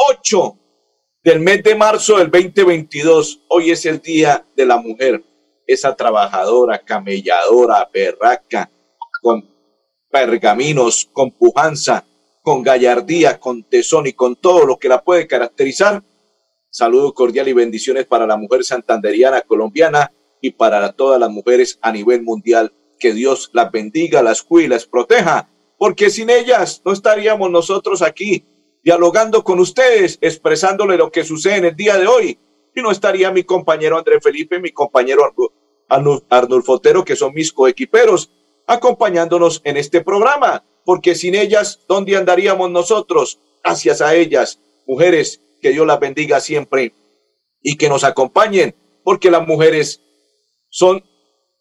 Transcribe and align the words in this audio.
8 0.00 0.56
del 1.24 1.40
mes 1.40 1.60
de 1.64 1.74
marzo 1.74 2.18
del 2.18 2.30
2022. 2.30 3.40
Hoy 3.48 3.72
es 3.72 3.84
el 3.84 4.00
Día 4.00 4.44
de 4.54 4.64
la 4.64 4.76
Mujer 4.76 5.24
esa 5.66 5.96
trabajadora, 5.96 6.78
camelladora, 6.78 7.90
berraca, 7.92 8.70
con 9.20 9.44
pergaminos, 10.08 11.10
con 11.12 11.32
pujanza, 11.32 12.06
con 12.42 12.62
gallardía, 12.62 13.40
con 13.40 13.64
tesón 13.64 14.06
y 14.06 14.12
con 14.12 14.36
todo 14.36 14.64
lo 14.64 14.78
que 14.78 14.88
la 14.88 15.02
puede 15.02 15.26
caracterizar. 15.26 16.02
Saludo 16.70 17.12
cordial 17.12 17.48
y 17.48 17.52
bendiciones 17.52 18.06
para 18.06 18.26
la 18.26 18.36
mujer 18.36 18.62
santanderiana 18.62 19.40
colombiana 19.40 20.12
y 20.40 20.52
para 20.52 20.92
todas 20.92 21.18
las 21.18 21.30
mujeres 21.30 21.78
a 21.82 21.90
nivel 21.90 22.22
mundial. 22.22 22.72
Que 23.00 23.12
Dios 23.12 23.50
las 23.52 23.70
bendiga, 23.72 24.22
las 24.22 24.42
cuide 24.42 24.66
y 24.66 24.68
las 24.68 24.86
proteja, 24.86 25.50
porque 25.76 26.08
sin 26.08 26.30
ellas 26.30 26.80
no 26.84 26.92
estaríamos 26.92 27.50
nosotros 27.50 28.00
aquí 28.00 28.46
dialogando 28.88 29.44
con 29.44 29.60
ustedes, 29.60 30.16
expresándole 30.22 30.96
lo 30.96 31.12
que 31.12 31.22
sucede 31.22 31.56
en 31.56 31.66
el 31.66 31.76
día 31.76 31.98
de 31.98 32.06
hoy. 32.06 32.38
Y 32.74 32.80
no 32.80 32.90
estaría 32.90 33.30
mi 33.30 33.42
compañero 33.42 33.98
André 33.98 34.18
Felipe, 34.18 34.58
mi 34.60 34.70
compañero 34.70 35.30
Arnulfo 35.90 36.72
Otero, 36.72 37.04
que 37.04 37.14
son 37.14 37.34
mis 37.34 37.52
coequiperos, 37.52 38.32
acompañándonos 38.66 39.60
en 39.64 39.76
este 39.76 40.00
programa, 40.00 40.64
porque 40.86 41.14
sin 41.14 41.34
ellas, 41.34 41.80
¿dónde 41.86 42.16
andaríamos 42.16 42.70
nosotros? 42.70 43.38
Gracias 43.62 44.00
a 44.00 44.14
ellas, 44.14 44.58
mujeres, 44.86 45.42
que 45.60 45.68
Dios 45.68 45.86
las 45.86 46.00
bendiga 46.00 46.40
siempre 46.40 46.94
y 47.60 47.76
que 47.76 47.90
nos 47.90 48.04
acompañen, 48.04 48.74
porque 49.04 49.30
las 49.30 49.46
mujeres 49.46 50.00
son 50.70 51.04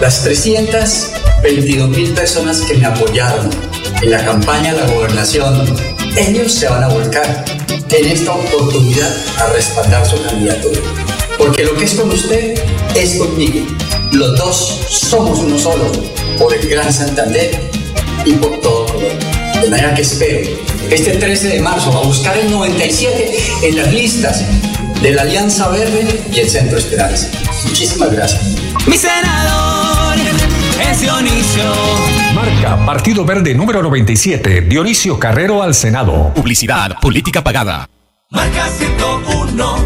las 0.00 0.22
322 0.22 1.88
mil 1.88 2.12
personas 2.12 2.60
que 2.60 2.74
me 2.74 2.86
apoyaron 2.86 3.50
en 4.02 4.10
la 4.10 4.24
campaña 4.24 4.74
de 4.74 4.80
la 4.80 4.86
gobernación, 4.92 5.64
ellos 6.16 6.52
se 6.52 6.68
van 6.68 6.84
a 6.84 6.88
volcar 6.88 7.44
en 7.90 8.06
esta 8.06 8.32
oportunidad 8.32 9.10
a 9.38 9.52
respaldar 9.52 10.06
su 10.06 10.22
candidatura. 10.22 10.80
Porque 11.38 11.64
lo 11.64 11.74
que 11.76 11.84
es 11.84 11.94
con 11.94 12.10
usted 12.10 12.60
es 12.94 13.16
conmigo. 13.16 13.66
Los 14.12 14.36
dos 14.38 14.80
somos 14.88 15.38
uno 15.38 15.58
solo, 15.58 15.90
por 16.38 16.54
el 16.54 16.68
Gran 16.68 16.92
Santander 16.92 17.58
y 18.24 18.32
por 18.34 18.60
todo 18.60 18.86
Colombia. 18.86 19.18
De 19.60 19.68
manera 19.70 19.94
que 19.94 20.02
espero 20.02 20.48
este 20.90 21.12
13 21.16 21.48
de 21.48 21.60
marzo 21.60 21.90
a 21.92 22.02
buscar 22.02 22.36
el 22.36 22.50
97 22.50 23.38
en 23.62 23.76
las 23.76 23.92
listas 23.92 24.42
de 25.02 25.10
la 25.12 25.22
Alianza 25.22 25.68
Verde 25.68 26.20
y 26.32 26.40
el 26.40 26.50
Centro 26.50 26.78
Esperanza. 26.78 27.28
Muchísimas 27.64 28.12
gracias. 28.12 28.42
Mi 28.86 28.96
senador 28.96 29.85
es 30.96 31.00
Dionisio. 31.00 31.62
Marca 32.34 32.84
Partido 32.84 33.24
Verde 33.24 33.54
número 33.54 33.82
97, 33.82 34.62
Dionisio 34.62 35.18
Carrero 35.18 35.62
al 35.62 35.74
Senado. 35.74 36.32
Publicidad, 36.34 36.98
política 37.00 37.42
pagada. 37.42 37.88
Marca 38.30 38.68
101, 38.68 39.76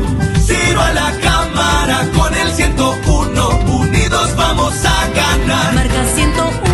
Ciro 0.44 0.80
a 0.80 0.92
la 0.92 1.12
cámara 1.20 2.08
con 2.16 2.34
el 2.34 2.52
101, 2.52 3.48
unidos 3.66 4.36
vamos 4.36 4.74
a 4.84 5.08
ganar. 5.14 5.74
Marca 5.74 6.04
101 6.14 6.69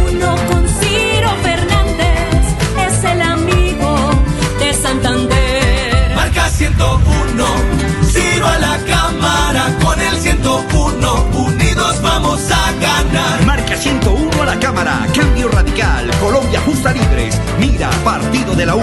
de 18.57 18.67
la 18.67 18.75
U. 18.75 18.81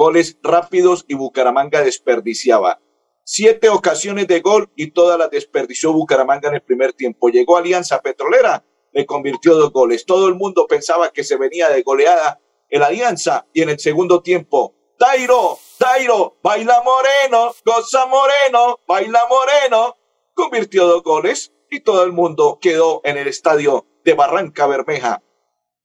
goles 0.00 0.38
rápidos 0.42 1.04
y 1.08 1.14
Bucaramanga 1.14 1.82
desperdiciaba. 1.82 2.80
Siete 3.22 3.68
ocasiones 3.68 4.26
de 4.28 4.40
gol 4.40 4.72
y 4.74 4.92
todas 4.92 5.18
las 5.18 5.30
desperdició 5.30 5.92
Bucaramanga 5.92 6.48
en 6.48 6.54
el 6.54 6.62
primer 6.62 6.94
tiempo. 6.94 7.28
Llegó 7.28 7.58
Alianza 7.58 8.00
Petrolera, 8.00 8.64
le 8.92 9.04
convirtió 9.04 9.56
dos 9.56 9.70
goles. 9.72 10.06
Todo 10.06 10.28
el 10.28 10.36
mundo 10.36 10.66
pensaba 10.66 11.12
que 11.12 11.22
se 11.22 11.36
venía 11.36 11.68
de 11.68 11.82
goleada 11.82 12.40
el 12.70 12.82
Alianza 12.82 13.46
y 13.52 13.60
en 13.60 13.68
el 13.68 13.78
segundo 13.78 14.22
tiempo, 14.22 14.74
Tairo, 14.98 15.58
Tairo, 15.76 16.38
baila 16.42 16.80
moreno, 16.82 17.54
goza 17.62 18.06
moreno, 18.06 18.78
baila 18.88 19.20
moreno, 19.28 19.96
convirtió 20.32 20.86
dos 20.86 21.02
goles 21.02 21.52
y 21.68 21.80
todo 21.80 22.04
el 22.04 22.12
mundo 22.12 22.58
quedó 22.58 23.02
en 23.04 23.18
el 23.18 23.28
estadio 23.28 23.84
de 24.02 24.14
Barranca 24.14 24.66
Bermeja. 24.66 25.22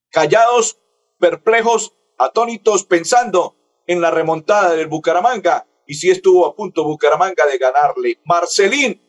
Callados, 0.10 0.80
perplejos, 1.20 1.98
atónitos, 2.18 2.86
pensando 2.86 3.58
en 3.88 4.02
la 4.02 4.12
remontada 4.12 4.76
del 4.76 4.88
Bucaramanga 4.88 5.68
y 5.88 5.96
si 5.96 6.10
estuvo 6.10 6.46
a 6.46 6.56
punto 6.56 6.84
Bucaramanga 6.84 7.46
de 7.46 7.58
ganarle. 7.58 8.20
Marcelín, 8.26 9.02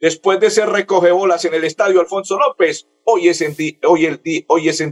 después 0.00 0.40
de 0.40 0.50
ser 0.50 0.68
recogebolas 0.68 1.44
en 1.44 1.54
el 1.54 1.64
estadio 1.64 2.00
Alfonso 2.00 2.38
López, 2.38 2.88
hoy 3.04 3.28
es 3.28 3.40
en 3.40 3.54
hoy 3.86 4.06
el 4.06 4.20
hoy 4.48 4.68
es 4.68 4.82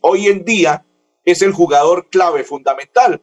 hoy 0.00 0.26
en 0.26 0.44
día 0.44 0.84
es 1.24 1.42
el 1.42 1.52
jugador 1.52 2.08
clave 2.08 2.44
fundamental 2.44 3.22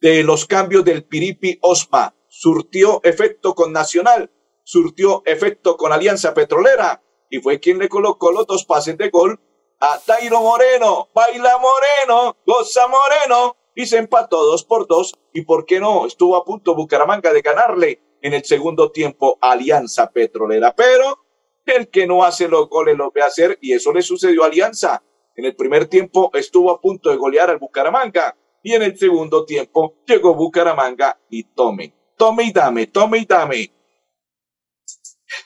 de 0.00 0.22
los 0.22 0.46
cambios 0.46 0.84
del 0.84 1.04
Piripi 1.04 1.58
Osma. 1.62 2.14
Surtió 2.28 3.00
efecto 3.04 3.54
con 3.54 3.72
Nacional, 3.72 4.30
surtió 4.64 5.22
efecto 5.24 5.76
con 5.76 5.92
Alianza 5.92 6.34
Petrolera 6.34 7.02
y 7.30 7.38
fue 7.38 7.58
quien 7.58 7.78
le 7.78 7.88
colocó 7.88 8.32
los 8.32 8.46
dos 8.46 8.64
pases 8.64 8.98
de 8.98 9.10
gol 9.10 9.40
a 9.80 9.98
Tairo 9.98 10.40
Moreno. 10.40 11.08
Baila 11.14 11.58
Moreno, 11.58 12.36
goza 12.44 12.86
Moreno 12.88 13.56
y 13.78 13.86
se 13.86 13.96
empató 13.96 14.44
dos 14.44 14.64
por 14.64 14.88
dos. 14.88 15.14
Y 15.32 15.42
por 15.42 15.64
qué 15.64 15.78
no, 15.78 16.04
estuvo 16.04 16.34
a 16.34 16.44
punto 16.44 16.74
Bucaramanga 16.74 17.32
de 17.32 17.42
ganarle 17.42 18.00
en 18.20 18.34
el 18.34 18.42
segundo 18.44 18.90
tiempo 18.90 19.38
Alianza 19.40 20.10
Petrolera. 20.10 20.74
Pero 20.74 21.24
el 21.64 21.88
que 21.88 22.04
no 22.04 22.24
hace 22.24 22.48
los 22.48 22.68
goles 22.68 22.96
los 22.96 23.12
ve 23.12 23.22
hacer 23.22 23.56
y 23.60 23.74
eso 23.74 23.92
le 23.92 24.02
sucedió 24.02 24.42
a 24.42 24.46
Alianza. 24.46 25.04
En 25.36 25.44
el 25.44 25.54
primer 25.54 25.86
tiempo 25.86 26.32
estuvo 26.34 26.72
a 26.72 26.80
punto 26.80 27.10
de 27.10 27.16
golear 27.16 27.50
al 27.50 27.58
Bucaramanga 27.58 28.36
y 28.64 28.74
en 28.74 28.82
el 28.82 28.98
segundo 28.98 29.44
tiempo 29.44 29.94
llegó 30.04 30.34
Bucaramanga 30.34 31.20
y 31.30 31.44
tome, 31.44 31.94
tome 32.16 32.42
y 32.46 32.52
dame, 32.52 32.88
tome 32.88 33.18
y 33.18 33.26
dame. 33.26 33.72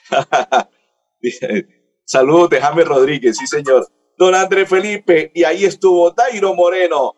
Saludos 2.03 2.49
de 2.49 2.61
James 2.61 2.87
Rodríguez, 2.87 3.37
sí 3.37 3.45
señor. 3.45 3.87
Don 4.17 4.33
André 4.33 4.65
Felipe 4.65 5.31
y 5.35 5.43
ahí 5.43 5.65
estuvo 5.65 6.09
Dairo 6.09 6.55
Moreno. 6.55 7.15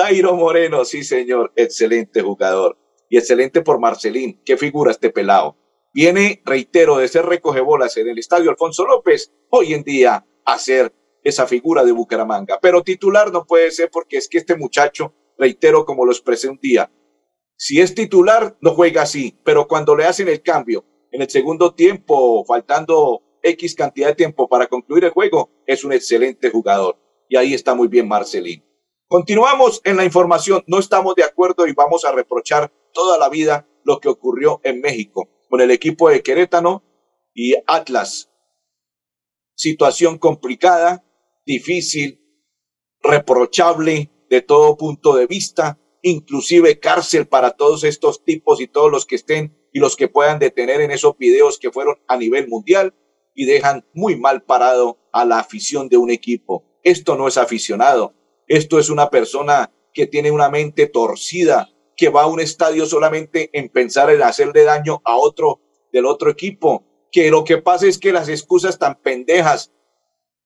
Dairo 0.00 0.34
Moreno, 0.34 0.86
sí 0.86 1.04
señor, 1.04 1.52
excelente 1.56 2.22
jugador. 2.22 2.78
Y 3.10 3.18
excelente 3.18 3.60
por 3.60 3.78
Marcelín, 3.78 4.40
qué 4.46 4.56
figura 4.56 4.92
este 4.92 5.10
pelado. 5.10 5.58
Viene, 5.92 6.40
reitero, 6.46 6.96
de 6.96 7.06
ser 7.06 7.26
recogebolas 7.26 7.98
en 7.98 8.08
el 8.08 8.18
estadio 8.18 8.48
Alfonso 8.48 8.86
López, 8.86 9.34
hoy 9.50 9.74
en 9.74 9.82
día 9.82 10.26
a 10.46 10.58
ser 10.58 10.94
esa 11.22 11.46
figura 11.46 11.84
de 11.84 11.92
Bucaramanga. 11.92 12.58
Pero 12.62 12.82
titular 12.82 13.30
no 13.30 13.44
puede 13.44 13.70
ser 13.72 13.90
porque 13.90 14.16
es 14.16 14.26
que 14.26 14.38
este 14.38 14.56
muchacho, 14.56 15.12
reitero 15.36 15.84
como 15.84 16.06
lo 16.06 16.12
expresé 16.12 16.48
un 16.48 16.58
día, 16.58 16.90
si 17.56 17.78
es 17.78 17.94
titular 17.94 18.56
no 18.62 18.72
juega 18.72 19.02
así, 19.02 19.38
pero 19.44 19.68
cuando 19.68 19.94
le 19.94 20.06
hacen 20.06 20.28
el 20.28 20.40
cambio 20.40 20.86
en 21.12 21.20
el 21.20 21.28
segundo 21.28 21.74
tiempo, 21.74 22.42
faltando 22.46 23.20
X 23.42 23.74
cantidad 23.74 24.08
de 24.08 24.14
tiempo 24.14 24.48
para 24.48 24.66
concluir 24.66 25.04
el 25.04 25.10
juego, 25.10 25.50
es 25.66 25.84
un 25.84 25.92
excelente 25.92 26.48
jugador. 26.48 26.96
Y 27.28 27.36
ahí 27.36 27.52
está 27.52 27.74
muy 27.74 27.88
bien 27.88 28.08
Marcelín. 28.08 28.64
Continuamos 29.12 29.80
en 29.82 29.96
la 29.96 30.04
información. 30.04 30.62
No 30.68 30.78
estamos 30.78 31.16
de 31.16 31.24
acuerdo 31.24 31.66
y 31.66 31.72
vamos 31.72 32.04
a 32.04 32.12
reprochar 32.12 32.72
toda 32.92 33.18
la 33.18 33.28
vida 33.28 33.66
lo 33.82 33.98
que 33.98 34.08
ocurrió 34.08 34.60
en 34.62 34.80
México 34.80 35.28
con 35.48 35.60
el 35.60 35.72
equipo 35.72 36.08
de 36.08 36.22
Querétano 36.22 36.84
y 37.34 37.56
Atlas. 37.66 38.30
Situación 39.56 40.16
complicada, 40.16 41.04
difícil, 41.44 42.20
reprochable 43.02 44.12
de 44.30 44.42
todo 44.42 44.76
punto 44.76 45.16
de 45.16 45.26
vista, 45.26 45.80
inclusive 46.02 46.78
cárcel 46.78 47.26
para 47.26 47.50
todos 47.50 47.82
estos 47.82 48.22
tipos 48.22 48.60
y 48.60 48.68
todos 48.68 48.92
los 48.92 49.06
que 49.06 49.16
estén 49.16 49.58
y 49.72 49.80
los 49.80 49.96
que 49.96 50.06
puedan 50.06 50.38
detener 50.38 50.80
en 50.82 50.92
esos 50.92 51.18
videos 51.18 51.58
que 51.58 51.72
fueron 51.72 51.96
a 52.06 52.16
nivel 52.16 52.46
mundial 52.46 52.94
y 53.34 53.44
dejan 53.44 53.84
muy 53.92 54.14
mal 54.14 54.44
parado 54.44 55.00
a 55.12 55.24
la 55.24 55.40
afición 55.40 55.88
de 55.88 55.96
un 55.96 56.12
equipo. 56.12 56.64
Esto 56.84 57.16
no 57.16 57.26
es 57.26 57.38
aficionado, 57.38 58.14
esto 58.50 58.80
es 58.80 58.90
una 58.90 59.10
persona 59.10 59.72
que 59.94 60.08
tiene 60.08 60.32
una 60.32 60.50
mente 60.50 60.88
torcida, 60.88 61.70
que 61.96 62.08
va 62.08 62.22
a 62.22 62.26
un 62.26 62.40
estadio 62.40 62.84
solamente 62.84 63.48
en 63.52 63.68
pensar 63.68 64.10
en 64.10 64.22
hacerle 64.22 64.64
daño 64.64 65.00
a 65.04 65.16
otro 65.16 65.60
del 65.92 66.04
otro 66.04 66.30
equipo, 66.30 66.84
que 67.12 67.30
lo 67.30 67.44
que 67.44 67.58
pasa 67.58 67.86
es 67.86 67.96
que 67.96 68.12
las 68.12 68.28
excusas 68.28 68.76
tan 68.76 69.00
pendejas, 69.00 69.72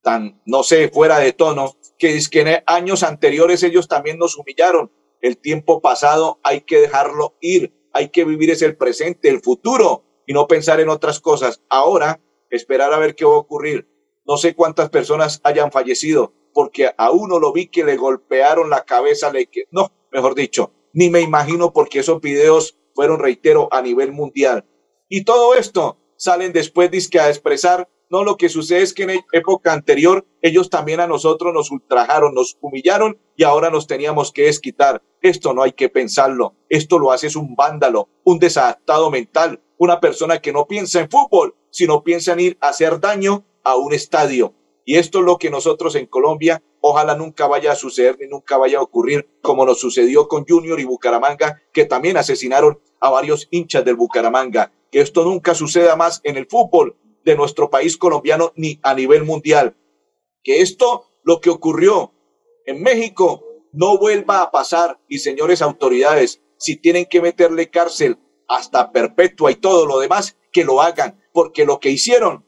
tan, 0.02 0.42
no 0.44 0.62
sé, 0.64 0.90
fuera 0.90 1.18
de 1.18 1.32
tono, 1.32 1.78
que 1.98 2.14
es 2.14 2.28
que 2.28 2.42
en 2.42 2.62
años 2.66 3.02
anteriores 3.02 3.62
ellos 3.62 3.88
también 3.88 4.18
nos 4.18 4.36
humillaron. 4.36 4.92
El 5.22 5.38
tiempo 5.38 5.80
pasado 5.80 6.40
hay 6.42 6.60
que 6.60 6.80
dejarlo 6.80 7.38
ir, 7.40 7.72
hay 7.94 8.10
que 8.10 8.26
vivir 8.26 8.50
es 8.50 8.60
el 8.60 8.76
presente, 8.76 9.30
el 9.30 9.40
futuro 9.40 10.04
y 10.26 10.34
no 10.34 10.46
pensar 10.46 10.78
en 10.78 10.90
otras 10.90 11.20
cosas. 11.20 11.62
Ahora, 11.70 12.20
esperar 12.50 12.92
a 12.92 12.98
ver 12.98 13.14
qué 13.14 13.24
va 13.24 13.32
a 13.32 13.38
ocurrir. 13.38 13.88
No 14.26 14.36
sé 14.36 14.54
cuántas 14.54 14.90
personas 14.90 15.40
hayan 15.42 15.72
fallecido, 15.72 16.34
porque 16.54 16.90
a 16.96 17.10
uno 17.10 17.38
lo 17.38 17.52
vi 17.52 17.66
que 17.66 17.84
le 17.84 17.96
golpearon 17.96 18.70
la 18.70 18.84
cabeza, 18.84 19.30
le 19.30 19.46
que 19.46 19.64
no, 19.70 19.92
mejor 20.10 20.34
dicho, 20.34 20.72
ni 20.94 21.10
me 21.10 21.20
imagino 21.20 21.72
porque 21.72 21.98
esos 21.98 22.22
videos 22.22 22.78
fueron, 22.94 23.18
reitero, 23.18 23.68
a 23.72 23.82
nivel 23.82 24.12
mundial. 24.12 24.64
Y 25.08 25.24
todo 25.24 25.54
esto 25.54 25.98
salen 26.16 26.52
después 26.52 26.90
disque 26.90 27.20
a 27.20 27.28
expresar, 27.28 27.88
no, 28.10 28.22
lo 28.22 28.36
que 28.36 28.48
sucede 28.48 28.82
es 28.82 28.94
que 28.94 29.02
en 29.02 29.24
época 29.32 29.72
anterior 29.72 30.24
ellos 30.40 30.70
también 30.70 31.00
a 31.00 31.06
nosotros 31.06 31.52
nos 31.52 31.70
ultrajaron, 31.70 32.32
nos 32.32 32.56
humillaron 32.60 33.18
y 33.36 33.42
ahora 33.42 33.70
nos 33.70 33.86
teníamos 33.86 34.30
que 34.30 34.44
desquitar. 34.44 35.02
Esto 35.20 35.52
no 35.52 35.62
hay 35.62 35.72
que 35.72 35.88
pensarlo, 35.88 36.54
esto 36.68 36.98
lo 36.98 37.10
hace 37.10 37.26
es 37.26 37.36
un 37.36 37.56
vándalo, 37.56 38.08
un 38.22 38.38
desadaptado 38.38 39.10
mental, 39.10 39.62
una 39.78 40.00
persona 40.00 40.40
que 40.40 40.52
no 40.52 40.66
piensa 40.66 41.00
en 41.00 41.10
fútbol, 41.10 41.56
sino 41.70 42.04
piensa 42.04 42.34
en 42.34 42.40
ir 42.40 42.58
a 42.60 42.68
hacer 42.68 43.00
daño 43.00 43.44
a 43.64 43.76
un 43.76 43.92
estadio. 43.92 44.54
Y 44.84 44.96
esto 44.96 45.20
es 45.20 45.24
lo 45.24 45.38
que 45.38 45.50
nosotros 45.50 45.94
en 45.94 46.06
Colombia 46.06 46.62
ojalá 46.80 47.14
nunca 47.14 47.46
vaya 47.46 47.72
a 47.72 47.76
suceder 47.76 48.18
ni 48.20 48.26
nunca 48.26 48.58
vaya 48.58 48.78
a 48.78 48.82
ocurrir 48.82 49.28
como 49.40 49.64
nos 49.64 49.80
sucedió 49.80 50.28
con 50.28 50.44
Junior 50.46 50.78
y 50.78 50.84
Bucaramanga, 50.84 51.62
que 51.72 51.86
también 51.86 52.16
asesinaron 52.16 52.80
a 53.00 53.10
varios 53.10 53.48
hinchas 53.50 53.84
del 53.84 53.96
Bucaramanga. 53.96 54.72
Que 54.90 55.00
esto 55.00 55.24
nunca 55.24 55.54
suceda 55.54 55.96
más 55.96 56.20
en 56.24 56.36
el 56.36 56.46
fútbol 56.46 56.96
de 57.24 57.36
nuestro 57.36 57.70
país 57.70 57.96
colombiano 57.96 58.52
ni 58.56 58.78
a 58.82 58.94
nivel 58.94 59.24
mundial. 59.24 59.76
Que 60.42 60.60
esto, 60.60 61.06
lo 61.22 61.40
que 61.40 61.50
ocurrió 61.50 62.12
en 62.66 62.82
México, 62.82 63.42
no 63.72 63.98
vuelva 63.98 64.42
a 64.42 64.50
pasar 64.50 65.00
y 65.08 65.18
señores 65.18 65.62
autoridades, 65.62 66.42
si 66.58 66.76
tienen 66.76 67.06
que 67.06 67.20
meterle 67.20 67.70
cárcel 67.70 68.18
hasta 68.48 68.92
perpetua 68.92 69.50
y 69.50 69.56
todo 69.56 69.86
lo 69.86 69.98
demás, 69.98 70.36
que 70.52 70.64
lo 70.64 70.80
hagan, 70.80 71.20
porque 71.32 71.64
lo 71.64 71.80
que 71.80 71.90
hicieron, 71.90 72.46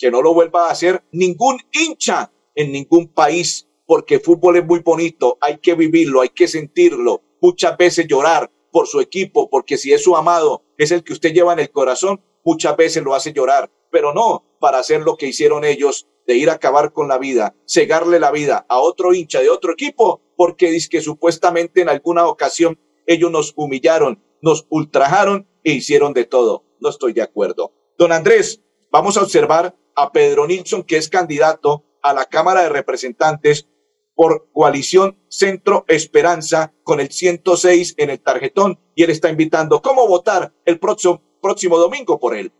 que 0.00 0.10
no 0.10 0.22
lo 0.22 0.32
vuelva 0.32 0.66
a 0.66 0.72
hacer 0.72 1.04
ningún 1.12 1.58
hincha 1.70 2.32
en 2.54 2.72
ningún 2.72 3.08
país, 3.08 3.68
porque 3.86 4.18
fútbol 4.18 4.56
es 4.56 4.64
muy 4.64 4.80
bonito, 4.80 5.36
hay 5.40 5.58
que 5.58 5.74
vivirlo, 5.74 6.22
hay 6.22 6.30
que 6.30 6.48
sentirlo, 6.48 7.22
muchas 7.40 7.76
veces 7.76 8.06
llorar 8.08 8.50
por 8.72 8.86
su 8.86 9.00
equipo, 9.00 9.50
porque 9.50 9.76
si 9.76 9.92
es 9.92 10.02
su 10.02 10.16
amado, 10.16 10.62
es 10.78 10.90
el 10.90 11.04
que 11.04 11.12
usted 11.12 11.32
lleva 11.32 11.52
en 11.52 11.58
el 11.58 11.70
corazón, 11.70 12.22
muchas 12.44 12.76
veces 12.76 13.02
lo 13.02 13.14
hace 13.14 13.32
llorar, 13.32 13.70
pero 13.90 14.14
no 14.14 14.44
para 14.58 14.78
hacer 14.78 15.02
lo 15.02 15.16
que 15.16 15.26
hicieron 15.26 15.64
ellos 15.64 16.06
de 16.26 16.36
ir 16.36 16.48
a 16.48 16.54
acabar 16.54 16.92
con 16.92 17.08
la 17.08 17.18
vida, 17.18 17.54
cegarle 17.66 18.20
la 18.20 18.30
vida 18.30 18.64
a 18.68 18.78
otro 18.78 19.12
hincha 19.12 19.40
de 19.40 19.50
otro 19.50 19.72
equipo, 19.72 20.22
porque 20.36 20.70
dice 20.70 20.88
que 20.88 21.00
supuestamente 21.00 21.82
en 21.82 21.88
alguna 21.88 22.26
ocasión 22.26 22.78
ellos 23.06 23.30
nos 23.30 23.52
humillaron, 23.56 24.22
nos 24.40 24.66
ultrajaron 24.70 25.46
e 25.64 25.72
hicieron 25.72 26.14
de 26.14 26.24
todo. 26.24 26.64
No 26.78 26.88
estoy 26.88 27.12
de 27.12 27.22
acuerdo. 27.22 27.72
Don 27.98 28.12
Andrés, 28.12 28.62
vamos 28.90 29.16
a 29.16 29.22
observar 29.22 29.74
a 30.02 30.12
Pedro 30.12 30.46
Nilsson, 30.46 30.82
que 30.82 30.96
es 30.96 31.08
candidato 31.08 31.84
a 32.02 32.12
la 32.12 32.24
Cámara 32.24 32.62
de 32.62 32.70
Representantes 32.70 33.68
por 34.14 34.50
Coalición 34.52 35.18
Centro 35.28 35.84
Esperanza 35.88 36.72
con 36.82 37.00
el 37.00 37.10
106 37.10 37.94
en 37.96 38.10
el 38.10 38.20
tarjetón 38.20 38.78
y 38.94 39.02
él 39.02 39.10
está 39.10 39.30
invitando 39.30 39.80
cómo 39.80 40.06
votar 40.06 40.52
el 40.64 40.78
próximo, 40.78 41.22
próximo 41.40 41.78
domingo 41.78 42.18
por 42.18 42.34
él. 42.34 42.52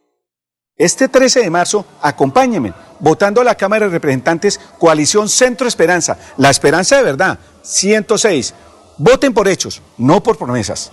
Este 0.76 1.08
13 1.08 1.40
de 1.40 1.50
marzo, 1.50 1.84
acompáñenme, 2.00 2.72
votando 3.00 3.42
a 3.42 3.44
la 3.44 3.54
Cámara 3.54 3.86
de 3.86 3.92
Representantes 3.92 4.58
Coalición 4.78 5.28
Centro 5.28 5.68
Esperanza, 5.68 6.18
la 6.38 6.48
esperanza 6.48 6.96
de 6.96 7.02
verdad, 7.02 7.38
106. 7.62 8.54
Voten 8.96 9.34
por 9.34 9.48
hechos, 9.48 9.82
no 9.98 10.22
por 10.22 10.38
promesas. 10.38 10.90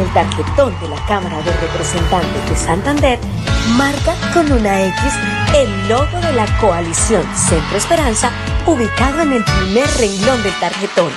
El 0.00 0.12
tarjetón 0.14 0.74
de 0.80 0.88
la 0.88 0.96
Cámara 1.06 1.42
de 1.42 1.52
Representantes 1.52 2.48
de 2.48 2.56
Santander, 2.56 3.18
marca 3.76 4.14
con 4.32 4.50
una 4.50 4.86
X 4.86 4.96
el 5.54 5.88
logo 5.88 6.20
de 6.22 6.32
la 6.32 6.46
coalición 6.58 7.22
Centro 7.36 7.76
Esperanza 7.76 8.30
ubicado 8.66 9.20
en 9.20 9.34
el 9.34 9.44
primer 9.44 9.86
renglón 9.98 10.42
del 10.42 10.58
tarjetón. 10.58 11.10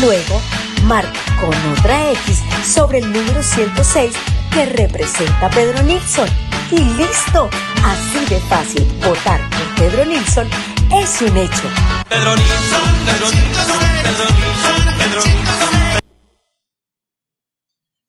Luego, 0.00 0.40
marca 0.84 1.18
con 1.40 1.54
otra 1.72 2.12
X 2.12 2.42
sobre 2.64 2.98
el 2.98 3.12
número 3.12 3.42
106 3.42 4.12
que 4.52 4.66
representa 4.66 5.46
a 5.46 5.50
Pedro 5.50 5.82
Nilsson. 5.82 6.28
Y 6.70 6.78
listo, 6.78 7.50
así 7.84 8.24
de 8.28 8.38
fácil, 8.42 8.86
votar 9.04 9.40
por 9.50 9.74
Pedro 9.74 10.04
Nilsson 10.04 10.48
es 10.92 11.20
un 11.22 11.36
hecho. 11.36 11.62
Pedro 12.08 12.36
Nilsson, 12.36 12.80
Pedro 13.06 13.30
Nilsson, 13.30 13.78
Pedro 14.02 14.24
Nilsson, 14.30 14.69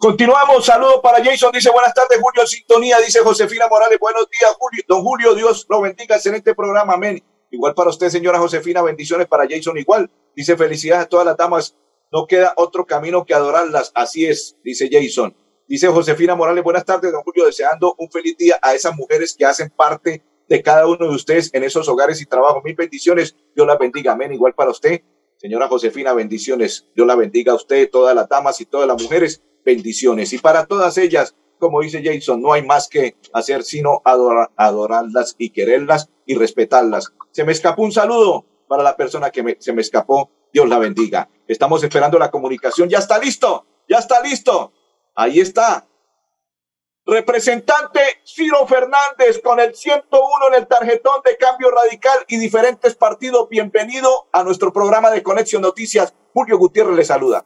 Continuamos, 0.02 0.66
saludo 0.66 1.00
para 1.00 1.24
Jason, 1.24 1.52
dice 1.52 1.70
buenas 1.70 1.94
tardes, 1.94 2.20
Julio 2.20 2.48
Sintonía, 2.48 2.98
dice 3.06 3.20
Josefina 3.20 3.68
Morales, 3.68 4.00
buenos 4.00 4.28
días, 4.32 4.52
Julio, 4.58 4.84
don 4.88 5.04
Julio, 5.04 5.36
Dios 5.36 5.68
lo 5.70 5.80
bendiga, 5.80 6.16
excelente 6.16 6.56
programa, 6.56 6.94
amén. 6.94 7.24
Igual 7.52 7.76
para 7.76 7.92
usted, 7.92 8.10
señora 8.10 8.40
Josefina, 8.40 8.82
bendiciones 8.82 9.28
para 9.28 9.46
Jason, 9.48 9.78
igual. 9.78 10.10
Dice 10.36 10.58
felicidades 10.58 11.06
a 11.06 11.08
todas 11.08 11.28
las 11.28 11.38
damas, 11.38 11.78
no 12.12 12.26
queda 12.26 12.56
otro 12.58 12.88
camino 12.88 13.24
que 13.26 13.36
adorarlas, 13.36 13.92
así 13.94 14.26
es, 14.26 14.58
dice 14.64 14.90
Jason. 14.92 15.36
Dice 15.68 15.88
Josefina 15.90 16.34
Morales, 16.34 16.64
buenas 16.64 16.84
tardes, 16.84 17.12
don 17.12 17.22
Julio, 17.22 17.46
deseando 17.46 17.94
un 18.00 18.10
feliz 18.10 18.36
día 18.38 18.58
a 18.60 18.74
esas 18.74 18.96
mujeres 18.96 19.36
que 19.38 19.46
hacen 19.46 19.70
parte 19.70 20.24
de 20.50 20.64
cada 20.64 20.88
uno 20.88 21.10
de 21.10 21.16
ustedes 21.16 21.54
en 21.54 21.64
esos 21.64 21.88
hogares 21.88 22.20
y 22.24 22.26
trabajos. 22.26 22.64
Mil 22.64 22.74
bendiciones, 22.74 23.36
Dios 23.56 23.68
la 23.68 23.78
bendiga, 23.78 24.14
amén. 24.14 24.34
Igual 24.34 24.56
para 24.56 24.72
usted, 24.72 25.04
señora 25.38 25.68
Josefina, 25.68 26.12
bendiciones. 26.14 26.88
Dios 26.96 27.06
la 27.06 27.14
bendiga 27.14 27.52
a 27.52 27.56
usted, 27.56 27.88
todas 27.92 28.16
las 28.16 28.28
damas 28.28 28.60
y 28.62 28.66
todas 28.66 28.88
las 28.88 29.00
mujeres 29.00 29.44
bendiciones. 29.66 30.34
Y 30.34 30.38
para 30.40 30.66
todas 30.66 30.98
ellas, 30.98 31.36
como 31.60 31.82
dice 31.82 32.02
Jason, 32.04 32.42
no 32.42 32.54
hay 32.54 32.64
más 32.64 32.88
que 32.88 33.16
hacer 33.34 33.64
sino 33.64 34.02
adorar, 34.06 34.50
adorarlas 34.56 35.36
y 35.38 35.52
quererlas 35.52 36.10
y 36.26 36.36
respetarlas. 36.36 37.14
Se 37.32 37.44
me 37.44 37.52
escapó 37.52 37.84
un 37.84 37.92
saludo 37.92 38.46
para 38.68 38.84
la 38.84 38.96
persona 38.98 39.30
que 39.32 39.44
me- 39.44 39.58
se 39.60 39.74
me 39.74 39.82
escapó. 39.82 40.32
Dios 40.54 40.68
la 40.68 40.80
bendiga. 40.80 41.30
Estamos 41.48 41.84
esperando 41.84 42.18
la 42.20 42.32
comunicación. 42.32 42.90
Ya 42.90 42.98
está 43.00 43.20
listo, 43.20 43.66
ya 43.88 43.98
está 44.00 44.22
listo. 44.22 44.74
Ahí 45.16 45.40
está. 45.40 45.88
Representante 47.06 48.00
Ciro 48.26 48.66
Fernández 48.68 49.42
con 49.44 49.60
el 49.60 49.74
101 49.76 50.48
en 50.50 50.54
el 50.62 50.68
tarjetón 50.68 51.22
de 51.26 51.36
cambio 51.36 51.72
radical 51.72 52.18
y 52.28 52.38
diferentes 52.38 52.96
partidos. 52.96 53.50
Bienvenido 53.50 54.28
a 54.32 54.44
nuestro 54.44 54.72
programa 54.72 55.10
de 55.10 55.24
Conexión 55.24 55.64
Noticias. 55.64 56.14
Julio 56.34 56.58
Gutiérrez 56.58 56.96
le 56.96 57.04
saluda. 57.04 57.44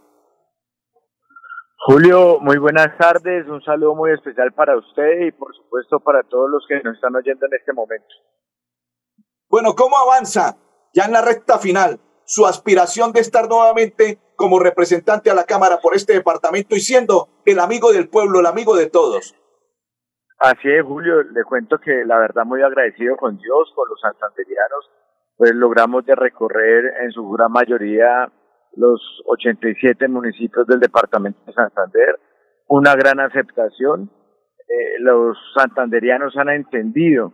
Julio, 1.77 2.39
muy 2.39 2.58
buenas 2.58 2.98
tardes, 2.98 3.48
un 3.48 3.62
saludo 3.62 3.96
muy 3.96 4.12
especial 4.12 4.51
para 4.53 4.77
usted 4.77 5.27
y 5.27 5.32
por 5.32 5.55
supuesto 5.55 6.00
para 6.00 6.24
todos 6.24 6.50
los 6.50 6.65
que 6.67 6.82
nos 6.82 6.96
están 6.96 7.15
oyendo 7.15 7.46
en 7.46 7.53
este 7.53 7.74
momento. 7.74 8.08
Bueno, 9.50 9.74
¿cómo 9.75 9.98
avanza 9.98 10.58
ya 10.94 11.05
en 11.05 11.12
la 11.12 11.22
recta 11.22 11.60
final 11.60 12.00
su 12.25 12.46
aspiración 12.46 13.12
de 13.12 13.20
estar 13.20 13.48
nuevamente 13.48 14.20
como 14.36 14.60
representante 14.60 15.29
a 15.29 15.36
la 15.36 15.44
Cámara 15.44 15.79
por 15.82 15.96
este 15.96 16.13
departamento 16.13 16.75
y 16.75 16.79
siendo 16.79 17.29
el 17.46 17.60
amigo 17.60 17.91
del 17.91 18.10
pueblo, 18.10 18.39
el 18.39 18.48
amigo 18.48 18.75
de 18.75 18.89
todos? 18.89 19.36
Así 20.39 20.70
es, 20.70 20.84
Julio, 20.84 21.24
le 21.24 21.44
cuento 21.44 21.77
que 21.77 22.03
la 22.05 22.17
verdad 22.17 22.46
muy 22.46 22.62
agradecido 22.62 23.15
con 23.15 23.38
Dios, 23.38 23.72
con 23.75 23.88
los 23.89 24.00
santanderianos, 24.01 24.91
pues 25.38 25.51
logramos 25.53 26.05
de 26.05 26.15
recorrer 26.15 27.03
en 27.03 27.12
su 27.12 27.29
gran 27.29 27.51
mayoría 27.51 28.32
los 28.75 29.01
87 29.25 30.08
municipios 30.08 30.67
del 30.67 30.79
departamento 30.79 31.39
de 31.46 31.53
Santander, 31.53 32.20
una 32.67 32.96
gran 32.96 33.20
aceptación. 33.20 34.10
Eh, 34.67 35.00
los 35.00 35.38
santanderianos 35.55 36.36
han 36.38 36.50
entendido 36.50 37.32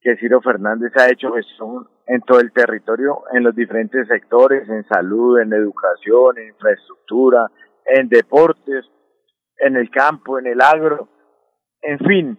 que 0.00 0.16
Ciro 0.16 0.40
Fernández 0.40 0.92
ha 0.96 1.10
hecho 1.10 1.32
gestión 1.32 1.88
en 2.06 2.20
todo 2.22 2.40
el 2.40 2.52
territorio, 2.52 3.24
en 3.32 3.42
los 3.42 3.54
diferentes 3.54 4.06
sectores, 4.06 4.68
en 4.68 4.84
salud, 4.84 5.40
en 5.40 5.52
educación, 5.52 6.38
en 6.38 6.48
infraestructura, 6.48 7.50
en 7.84 8.08
deportes, 8.08 8.86
en 9.58 9.76
el 9.76 9.90
campo, 9.90 10.38
en 10.38 10.46
el 10.46 10.60
agro, 10.60 11.08
en 11.82 11.98
fin, 11.98 12.38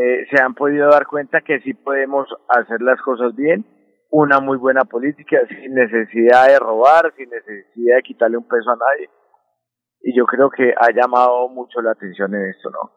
eh, 0.00 0.26
se 0.30 0.42
han 0.42 0.54
podido 0.54 0.88
dar 0.88 1.06
cuenta 1.06 1.40
que 1.40 1.60
sí 1.60 1.74
podemos 1.74 2.28
hacer 2.48 2.80
las 2.82 3.00
cosas 3.02 3.34
bien, 3.36 3.64
una 4.10 4.40
muy 4.40 4.58
buena 4.58 4.84
política, 4.84 5.38
sin 5.48 5.74
necesidad 5.74 6.48
de 6.48 6.58
robar, 6.58 7.12
sin 7.16 7.30
necesidad 7.30 7.96
de 7.96 8.02
quitarle 8.02 8.36
un 8.36 8.48
peso 8.48 8.70
a 8.70 8.76
nadie. 8.76 9.08
Y 10.02 10.16
yo 10.16 10.26
creo 10.26 10.50
que 10.50 10.74
ha 10.76 10.90
llamado 10.92 11.48
mucho 11.48 11.80
la 11.80 11.92
atención 11.92 12.34
en 12.34 12.50
esto, 12.50 12.70
¿no? 12.70 12.90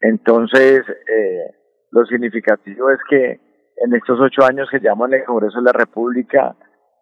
Entonces, 0.00 0.82
eh, 0.88 1.54
lo 1.90 2.04
significativo 2.04 2.90
es 2.90 2.98
que 3.08 3.40
en 3.76 3.94
estos 3.94 4.20
ocho 4.20 4.44
años 4.44 4.68
que 4.70 4.80
llevamos 4.80 5.08
en 5.08 5.20
el 5.20 5.24
Congreso 5.24 5.58
de 5.58 5.64
la 5.64 5.72
República, 5.72 6.56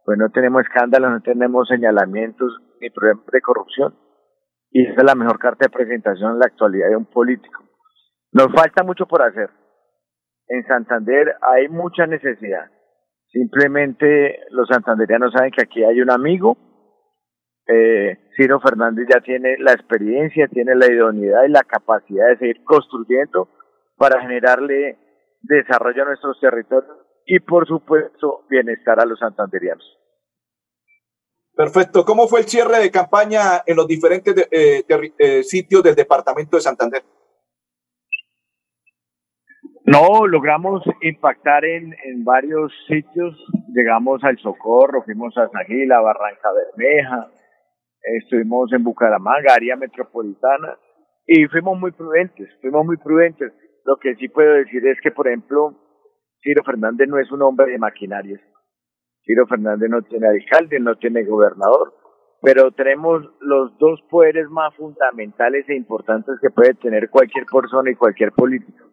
pues 0.05 0.19
no 0.19 0.31
tenemos 0.31 0.63
escándalos, 0.63 1.11
no 1.11 1.21
tenemos 1.21 1.69
señalamientos 1.69 2.57
ni 2.81 2.91
problemas 2.91 3.27
de 3.27 3.41
corrupción. 3.41 3.95
Y 4.71 4.87
esa 4.87 5.01
es 5.01 5.05
la 5.05 5.15
mejor 5.15 5.39
carta 5.39 5.67
de 5.67 5.71
presentación 5.71 6.33
en 6.33 6.39
la 6.39 6.47
actualidad 6.47 6.89
de 6.91 6.97
un 6.97 7.07
político. 7.07 7.65
Nos 8.33 8.53
falta 8.53 8.85
mucho 8.85 9.07
por 9.07 9.23
hacer. 9.23 9.51
En 10.49 10.65
Santander 10.67 11.37
hay 11.41 11.69
mucha 11.69 12.07
necesidad. 12.07 12.71
Simplemente 13.33 14.41
los 14.51 14.69
santanderianos 14.69 15.33
saben 15.33 15.51
que 15.51 15.63
aquí 15.63 15.85
hay 15.85 16.01
un 16.01 16.11
amigo. 16.11 16.57
Eh, 17.67 18.19
Ciro 18.37 18.61
Fernández 18.61 19.07
ya 19.13 19.21
tiene 19.21 19.57
la 19.59 19.73
experiencia, 19.73 20.47
tiene 20.49 20.75
la 20.77 20.87
idoneidad 20.87 21.45
y 21.45 21.51
la 21.51 21.65
capacidad 21.65 22.29
de 22.29 22.39
seguir 22.39 22.65
construyendo 22.65 23.49
para 23.97 24.21
generarle 24.21 24.99
desarrollo 25.43 26.03
a 26.03 26.07
nuestros 26.07 26.39
territorios 26.41 26.97
y, 27.25 27.41
por 27.41 27.67
supuesto, 27.67 28.47
bienestar 28.49 29.01
a 29.01 29.07
los 29.07 29.19
santanderianos. 29.19 29.85
Perfecto. 31.57 32.05
¿Cómo 32.05 32.29
fue 32.29 32.41
el 32.41 32.47
cierre 32.47 32.79
de 32.79 32.91
campaña 32.91 33.63
en 33.67 33.77
los 33.77 33.89
diferentes 33.89 34.49
eh, 34.51 34.85
eh, 35.19 35.43
sitios 35.43 35.83
del 35.83 35.95
departamento 35.95 36.57
de 36.57 36.63
Santander? 36.63 37.03
No, 39.87 40.27
logramos 40.27 40.83
impactar 41.01 41.65
en, 41.65 41.95
en 42.05 42.25
varios 42.25 42.73
sitios. 42.89 43.37
Llegamos 43.73 44.23
al 44.25 44.37
Socorro, 44.39 45.03
fuimos 45.05 45.37
a 45.39 45.49
Sagila, 45.49 46.01
Barranca 46.01 46.49
Bermeja, 46.53 47.31
estuvimos 48.03 48.73
en 48.73 48.83
Bucaramanga, 48.83 49.55
área 49.55 49.77
metropolitana, 49.77 50.77
y 51.25 51.47
fuimos 51.47 51.79
muy 51.79 51.93
prudentes, 51.93 52.49
fuimos 52.61 52.85
muy 52.85 52.97
prudentes. 52.97 53.53
Lo 53.85 53.97
que 53.99 54.17
sí 54.17 54.29
puedo 54.29 54.55
decir 54.55 54.85
es 54.89 55.01
que, 55.01 55.13
por 55.13 55.29
ejemplo, 55.29 55.75
Ciro 56.43 56.65
Fernández 56.65 57.09
no 57.09 57.19
es 57.19 57.31
un 57.31 57.43
hombre 57.43 57.71
de 57.71 57.79
maquinarias. 57.79 58.41
Ciro 59.25 59.47
Fernández 59.47 59.89
no 59.89 60.03
tiene 60.03 60.27
alcalde, 60.27 60.81
no 60.81 60.97
tiene 60.97 61.25
gobernador, 61.25 61.95
pero 62.43 62.73
tenemos 62.73 63.23
los 63.41 63.79
dos 63.79 64.01
poderes 64.11 64.49
más 64.51 64.75
fundamentales 64.75 65.69
e 65.69 65.77
importantes 65.77 66.35
que 66.43 66.51
puede 66.51 66.75
tener 66.75 67.09
cualquier 67.09 67.45
persona 67.47 67.91
y 67.91 67.95
cualquier 67.95 68.33
político. 68.33 68.86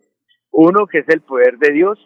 Uno 0.54 0.86
que 0.86 1.00
es 1.00 1.10
el 1.10 1.22
poder 1.22 1.58
de 1.58 1.72
Dios, 1.72 2.00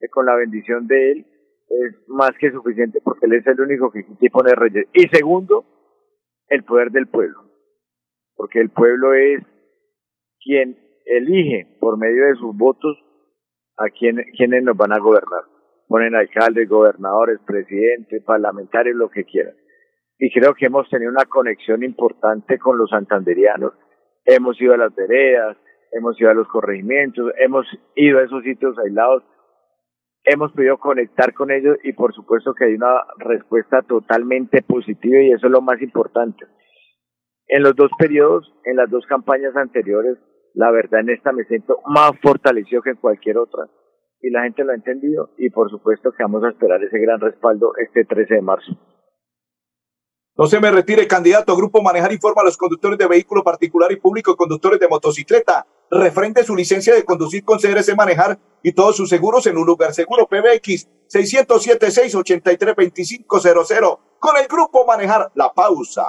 que 0.00 0.08
con 0.08 0.24
la 0.24 0.34
bendición 0.34 0.86
de 0.86 1.12
Él 1.12 1.26
es 1.68 2.08
más 2.08 2.32
que 2.38 2.50
suficiente 2.50 3.00
porque 3.04 3.26
Él 3.26 3.34
es 3.34 3.46
el 3.46 3.60
único 3.60 3.90
que 3.90 4.06
quita 4.06 4.24
y 4.24 4.30
pone 4.30 4.54
reyes. 4.54 4.86
Y 4.94 5.06
segundo, 5.08 5.66
el 6.48 6.64
poder 6.64 6.90
del 6.90 7.08
pueblo, 7.08 7.44
porque 8.36 8.60
el 8.60 8.70
pueblo 8.70 9.12
es 9.12 9.42
quien 10.42 10.78
elige 11.04 11.76
por 11.78 11.98
medio 11.98 12.24
de 12.24 12.36
sus 12.36 12.56
votos 12.56 12.96
a 13.76 13.90
quien, 13.90 14.24
quienes 14.34 14.62
nos 14.62 14.76
van 14.76 14.92
a 14.92 14.98
gobernar. 14.98 15.42
Ponen 15.88 16.14
alcaldes, 16.14 16.68
gobernadores, 16.68 17.38
presidentes, 17.46 18.22
parlamentarios, 18.24 18.96
lo 18.96 19.10
que 19.10 19.24
quieran. 19.24 19.54
Y 20.18 20.32
creo 20.32 20.54
que 20.54 20.66
hemos 20.66 20.88
tenido 20.88 21.10
una 21.10 21.26
conexión 21.26 21.82
importante 21.82 22.58
con 22.58 22.78
los 22.78 22.88
santanderianos. 22.88 23.74
Hemos 24.24 24.60
ido 24.60 24.72
a 24.72 24.78
las 24.78 24.94
veredas, 24.94 25.58
hemos 25.92 26.20
ido 26.20 26.30
a 26.30 26.34
los 26.34 26.48
corregimientos, 26.48 27.32
hemos 27.38 27.66
ido 27.94 28.18
a 28.18 28.22
esos 28.22 28.42
sitios 28.42 28.76
aislados, 28.78 29.22
hemos 30.24 30.52
podido 30.52 30.78
conectar 30.78 31.32
con 31.34 31.50
ellos 31.50 31.78
y 31.84 31.92
por 31.92 32.14
supuesto 32.14 32.54
que 32.54 32.66
hay 32.66 32.74
una 32.74 33.04
respuesta 33.18 33.82
totalmente 33.82 34.62
positiva 34.62 35.20
y 35.20 35.32
eso 35.32 35.46
es 35.46 35.52
lo 35.52 35.62
más 35.62 35.80
importante. 35.80 36.46
En 37.48 37.62
los 37.62 37.76
dos 37.76 37.90
periodos, 37.98 38.52
en 38.64 38.76
las 38.76 38.90
dos 38.90 39.06
campañas 39.06 39.56
anteriores, 39.56 40.18
la 40.54 40.70
verdad 40.70 41.00
en 41.00 41.10
esta 41.10 41.32
me 41.32 41.44
siento 41.44 41.80
más 41.86 42.12
fortalecido 42.22 42.82
que 42.82 42.90
en 42.90 42.96
cualquier 42.96 43.38
otra, 43.38 43.68
y 44.20 44.30
la 44.30 44.42
gente 44.42 44.64
lo 44.64 44.72
ha 44.72 44.74
entendido 44.74 45.30
y 45.38 45.50
por 45.50 45.70
supuesto 45.70 46.10
que 46.12 46.22
vamos 46.22 46.42
a 46.44 46.48
esperar 46.48 46.82
ese 46.82 46.98
gran 46.98 47.20
respaldo 47.20 47.72
este 47.78 48.04
13 48.04 48.34
de 48.34 48.42
marzo. 48.42 48.72
No 50.36 50.46
se 50.46 50.60
me 50.60 50.70
retire, 50.70 51.06
candidato. 51.06 51.56
Grupo 51.56 51.80
Manejar 51.80 52.12
informa 52.12 52.42
a 52.42 52.44
los 52.44 52.58
conductores 52.58 52.98
de 52.98 53.06
vehículo 53.06 53.42
particular 53.42 53.90
y 53.90 53.96
público 53.96 54.36
conductores 54.36 54.78
de 54.78 54.88
motocicleta. 54.88 55.66
Refrende 55.90 56.44
su 56.44 56.54
licencia 56.56 56.94
de 56.94 57.04
conducir 57.04 57.44
con 57.44 57.58
CRC 57.58 57.94
Manejar 57.96 58.38
y 58.62 58.72
todos 58.72 58.96
sus 58.96 59.08
seguros 59.08 59.46
en 59.46 59.56
un 59.58 59.66
lugar 59.66 59.94
seguro. 59.94 60.26
PBX 60.26 60.88
607-683-2500. 61.12 63.98
Con 64.18 64.36
el 64.36 64.48
Grupo 64.48 64.84
Manejar. 64.86 65.30
La 65.34 65.52
pausa. 65.52 66.04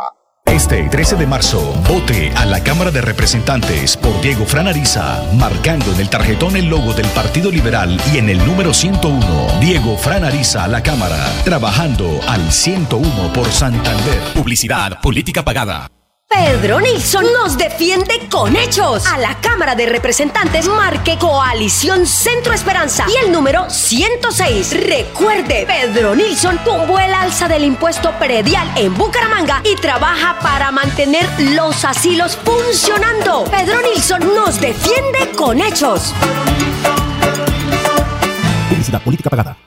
Este 0.47 0.87
13 0.89 1.17
de 1.17 1.27
marzo, 1.27 1.59
vote 1.89 2.31
a 2.35 2.45
la 2.45 2.63
Cámara 2.63 2.89
de 2.89 3.01
Representantes 3.01 3.97
por 3.97 4.19
Diego 4.21 4.45
Franariza, 4.45 5.21
marcando 5.37 5.91
en 5.91 5.99
el 5.99 6.09
tarjetón 6.09 6.55
el 6.55 6.69
logo 6.69 6.93
del 6.93 7.05
Partido 7.07 7.51
Liberal 7.51 8.01
y 8.13 8.17
en 8.17 8.29
el 8.29 8.37
número 8.45 8.73
101, 8.73 9.59
Diego 9.59 9.97
Franariza 9.97 10.63
a 10.63 10.69
la 10.69 10.81
Cámara, 10.81 11.17
trabajando 11.43 12.21
al 12.27 12.49
101 12.51 13.33
por 13.33 13.51
Santander. 13.51 14.21
Publicidad, 14.33 15.01
política 15.01 15.43
pagada. 15.43 15.89
Pedro 16.29 16.81
Nilsson 16.81 17.23
nos 17.41 17.57
defiende 17.57 18.27
con 18.29 18.53
hechos. 18.57 19.05
A 19.07 19.17
la 19.17 19.35
Cámara 19.39 19.75
de 19.75 19.85
Representantes 19.85 20.67
marque 20.67 21.17
Coalición 21.17 22.05
Centro 22.05 22.53
Esperanza 22.53 23.05
y 23.07 23.25
el 23.25 23.31
número 23.31 23.69
106. 23.69 24.87
Recuerde, 24.87 25.65
Pedro 25.65 26.15
Nilsson 26.15 26.59
tuvo 26.65 26.99
el 26.99 27.13
alza 27.13 27.47
del 27.47 27.63
impuesto 27.63 28.11
predial 28.19 28.69
en 28.75 28.93
Bucaramanga 28.93 29.61
y 29.63 29.75
trabaja 29.77 30.37
para 30.39 30.69
mantener 30.69 31.25
los 31.55 31.85
asilos 31.85 32.37
funcionando. 32.43 33.45
Pedro 33.45 33.81
Nilsson 33.81 34.19
nos 34.35 34.59
defiende 34.59 35.31
con 35.37 35.61
hechos. 35.61 36.13
Publicidad 38.69 39.01
política 39.01 39.29
pagada. 39.29 39.66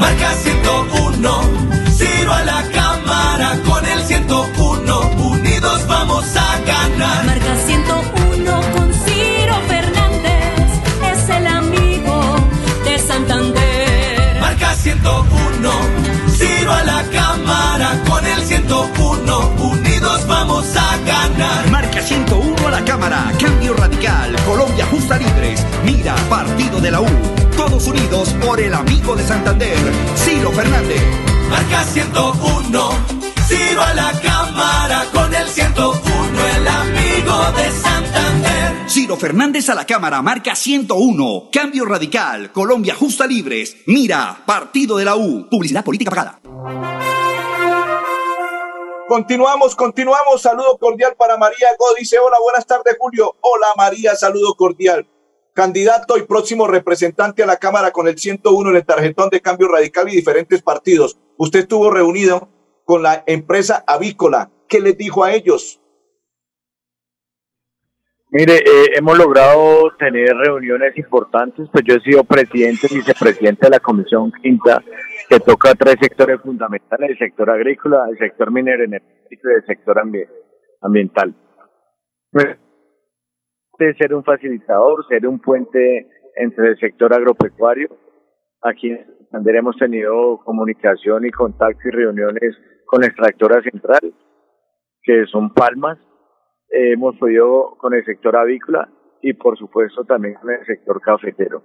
Marca 0.00 0.32
101, 0.32 1.40
Ciro 1.96 2.32
a 2.32 2.42
la 2.42 2.62
cámara 2.72 3.58
con 3.66 3.84
el 3.84 4.02
101, 4.02 5.00
unidos 5.18 5.86
vamos 5.86 6.24
a 6.36 6.58
ganar. 6.66 7.24
Marca 7.26 7.56
101 7.66 8.60
con 8.72 8.94
Ciro 9.04 9.54
Fernández, 9.68 10.70
es 11.12 11.28
el 11.28 11.46
amigo 11.46 12.36
de 12.84 12.98
Santander. 12.98 14.40
Marca 14.40 14.74
101, 14.74 15.70
Ciro 16.36 16.72
a 16.72 16.82
la 16.82 17.02
cámara 17.12 18.02
con 18.08 18.24
el 18.26 18.42
101, 18.42 19.52
unidos 19.60 20.26
vamos 20.26 20.64
a 20.76 20.96
ganar. 21.04 21.70
Marca 21.70 22.00
101 22.00 22.66
a 22.66 22.70
la 22.70 22.84
Cámara, 22.84 23.32
Cambio 23.38 23.74
Radical, 23.74 24.34
Colombia 24.46 24.86
Justa 24.90 25.18
Libres, 25.18 25.64
Mira, 25.84 26.14
Partido 26.30 26.80
de 26.80 26.90
la 26.90 27.02
U. 27.02 27.39
Unidos 27.86 28.34
por 28.44 28.60
el 28.60 28.74
amigo 28.74 29.16
de 29.16 29.22
Santander, 29.22 29.76
Ciro 30.16 30.50
Fernández. 30.52 31.02
Marca 31.48 31.84
101, 31.84 32.90
Ciro 33.48 33.82
a 33.82 33.94
la 33.94 34.12
cámara 34.20 35.06
con 35.12 35.34
el 35.34 35.48
101, 35.48 36.00
el 36.56 36.68
amigo 36.68 37.52
de 37.56 37.70
Santander. 37.70 38.88
Ciro 38.88 39.16
Fernández 39.16 39.68
a 39.68 39.74
la 39.74 39.86
Cámara, 39.86 40.20
marca 40.20 40.54
101. 40.54 41.48
Cambio 41.52 41.84
Radical, 41.84 42.52
Colombia 42.52 42.94
Justa 42.94 43.26
Libres. 43.26 43.76
Mira, 43.86 44.42
Partido 44.44 44.96
de 44.96 45.04
la 45.04 45.16
U. 45.16 45.48
Publicidad 45.48 45.84
política 45.84 46.10
pagada. 46.10 46.40
Continuamos, 49.08 49.74
continuamos. 49.74 50.42
Saludo 50.42 50.76
cordial 50.78 51.14
para 51.18 51.36
María 51.36 51.68
Go. 51.78 51.86
Dice, 51.98 52.18
hola, 52.18 52.36
buenas 52.42 52.66
tardes, 52.66 52.96
Julio. 52.98 53.36
Hola, 53.40 53.66
María, 53.76 54.14
saludo 54.14 54.54
cordial. 54.54 55.06
Candidato 55.54 56.16
y 56.16 56.22
próximo 56.22 56.66
representante 56.66 57.42
a 57.42 57.46
la 57.46 57.56
Cámara 57.56 57.90
con 57.90 58.06
el 58.08 58.16
101 58.18 58.70
en 58.70 58.76
el 58.76 58.84
tarjetón 58.86 59.28
de 59.30 59.40
cambio 59.40 59.68
radical 59.68 60.08
y 60.08 60.16
diferentes 60.16 60.62
partidos. 60.62 61.18
Usted 61.36 61.60
estuvo 61.60 61.90
reunido 61.90 62.48
con 62.84 63.02
la 63.02 63.22
empresa 63.26 63.84
avícola. 63.86 64.50
¿Qué 64.68 64.80
les 64.80 64.96
dijo 64.96 65.24
a 65.24 65.32
ellos? 65.32 65.80
Mire, 68.32 68.58
eh, 68.58 68.90
hemos 68.96 69.18
logrado 69.18 69.90
tener 69.98 70.28
reuniones 70.36 70.96
importantes, 70.96 71.68
pues 71.72 71.84
yo 71.84 71.96
he 71.96 72.00
sido 72.00 72.22
presidente 72.22 72.86
y 72.88 72.94
vicepresidente 72.98 73.66
de 73.66 73.70
la 73.70 73.80
Comisión 73.80 74.30
Quinta, 74.40 74.80
que 75.28 75.40
toca 75.40 75.74
tres 75.74 75.96
sectores 76.00 76.40
fundamentales, 76.40 77.10
el 77.10 77.18
sector 77.18 77.50
agrícola, 77.50 78.06
el 78.08 78.16
sector 78.18 78.52
minero 78.52 78.84
energético 78.84 79.50
y 79.50 79.54
el 79.54 79.66
sector 79.66 79.96
ambi- 79.96 80.28
ambiental. 80.80 81.34
Pues, 82.30 82.46
de 83.84 83.94
ser 83.94 84.14
un 84.14 84.24
facilitador, 84.24 85.06
ser 85.08 85.26
un 85.26 85.40
puente 85.40 86.06
entre 86.36 86.68
el 86.68 86.78
sector 86.78 87.12
agropecuario. 87.14 87.88
Aquí 88.62 88.90
en 88.90 89.06
Santander 89.30 89.56
hemos 89.56 89.76
tenido 89.76 90.38
comunicación 90.44 91.24
y 91.24 91.30
contacto 91.30 91.88
y 91.88 91.90
reuniones 91.90 92.56
con 92.86 93.00
la 93.00 93.06
extractora 93.06 93.62
central, 93.62 94.12
que 95.02 95.24
son 95.26 95.54
Palmas, 95.54 95.98
eh, 96.70 96.92
hemos 96.92 97.16
podido 97.16 97.76
con 97.78 97.94
el 97.94 98.04
sector 98.04 98.36
avícola 98.36 98.88
y 99.22 99.32
por 99.32 99.56
supuesto 99.56 100.04
también 100.04 100.34
con 100.34 100.50
el 100.50 100.64
sector 100.66 101.00
cafetero. 101.00 101.62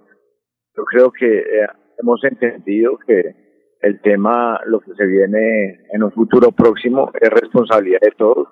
Yo 0.76 0.84
creo 0.84 1.10
que 1.10 1.38
eh, 1.38 1.66
hemos 2.00 2.22
entendido 2.24 2.98
que 3.06 3.34
el 3.82 4.00
tema, 4.00 4.60
lo 4.66 4.80
que 4.80 4.94
se 4.94 5.06
viene 5.06 5.86
en 5.92 6.02
un 6.02 6.12
futuro 6.12 6.50
próximo, 6.50 7.10
es 7.20 7.30
responsabilidad 7.30 8.00
de 8.00 8.12
todos 8.12 8.48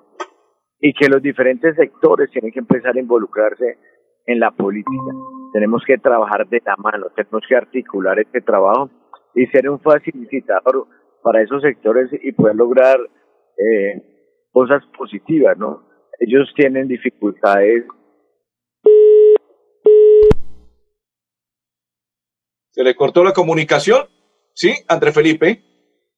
y 0.87 0.93
que 0.93 1.09
los 1.09 1.23
diferentes 1.23 1.75
sectores 1.77 2.31
tienen 2.31 2.53
que 2.53 2.59
empezar 2.59 2.95
a 2.95 3.01
involucrarse 3.01 3.79
en 4.27 4.39
la 4.39 4.51
política. 4.51 5.13
Tenemos 5.55 5.83
que 5.87 5.97
trabajar 5.97 6.47
de 6.47 6.61
la 6.63 6.77
mano, 6.77 7.07
tenemos 7.17 7.43
que 7.49 7.57
articular 7.57 8.19
este 8.19 8.43
trabajo 8.43 8.91
y 9.35 9.47
ser 9.47 9.71
un 9.71 9.81
facilitador 9.81 10.87
para 11.23 11.41
esos 11.41 11.63
sectores 11.63 12.11
y 12.23 12.33
poder 12.33 12.57
lograr 12.57 12.99
eh, 13.57 14.47
cosas 14.53 14.83
positivas, 14.99 15.57
¿no? 15.57 15.89
Ellos 16.21 16.53
tienen 16.55 16.87
dificultades 16.87 17.85
¿Se 22.73 22.85
le 22.85 22.95
cortó 22.95 23.25
la 23.25 23.33
comunicación? 23.33 24.07
Sí, 24.53 24.75
André 24.89 25.13
Felipe. 25.13 25.63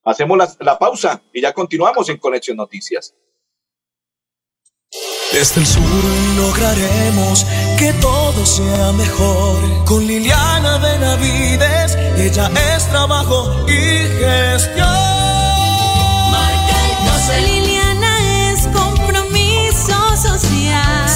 Hacemos 0.04 0.36
la, 0.36 0.48
la 0.58 0.76
pausa 0.76 1.22
y 1.32 1.40
ya 1.42 1.52
continuamos 1.52 2.08
en 2.08 2.16
Conexión 2.16 2.56
Noticias. 2.56 3.14
Desde 5.38 5.60
el 5.60 5.66
sur 5.66 5.82
lograremos 6.38 7.44
que 7.78 7.92
todo 8.00 8.46
sea 8.46 8.90
mejor. 8.92 9.84
Con 9.84 10.06
Liliana 10.06 10.78
Benavides, 10.78 11.94
ella 12.16 12.50
es 12.74 12.88
trabajo 12.88 13.54
y 13.68 14.08
gestión. 14.18 14.88
Marca 16.30 16.76
el 16.88 17.04
12. 17.04 17.40
Liliana 17.42 18.50
es 18.50 18.66
compromiso 18.68 20.16
social. 20.16 21.06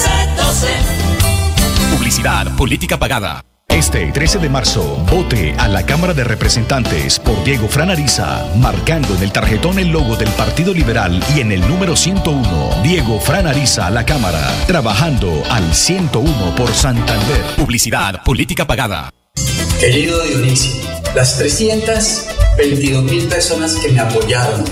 Publicidad, 1.97 2.55
política 2.55 2.99
pagada. 2.99 3.43
Este 3.73 4.11
13 4.11 4.39
de 4.39 4.49
marzo, 4.49 4.83
vote 5.09 5.55
a 5.57 5.69
la 5.69 5.85
Cámara 5.85 6.13
de 6.13 6.25
Representantes 6.25 7.17
por 7.19 7.41
Diego 7.45 7.69
Franariza, 7.69 8.45
marcando 8.57 9.15
en 9.15 9.23
el 9.23 9.31
tarjetón 9.31 9.79
el 9.79 9.87
logo 9.87 10.17
del 10.17 10.27
Partido 10.31 10.73
Liberal 10.73 11.23
y 11.33 11.39
en 11.39 11.53
el 11.53 11.61
número 11.61 11.95
101, 11.95 12.81
Diego 12.83 13.19
Franariza 13.21 13.87
a 13.87 13.89
la 13.89 14.05
Cámara, 14.05 14.41
trabajando 14.67 15.31
al 15.49 15.73
101 15.73 16.53
por 16.55 16.73
Santander. 16.73 17.41
Publicidad, 17.55 18.21
política 18.23 18.67
pagada. 18.67 19.09
Querido 19.79 20.21
Dionisio, 20.23 20.83
las 21.15 21.37
322 21.37 23.03
mil 23.05 23.25
personas 23.29 23.75
que 23.75 23.89
me 23.89 24.01
apoyaron 24.01 24.65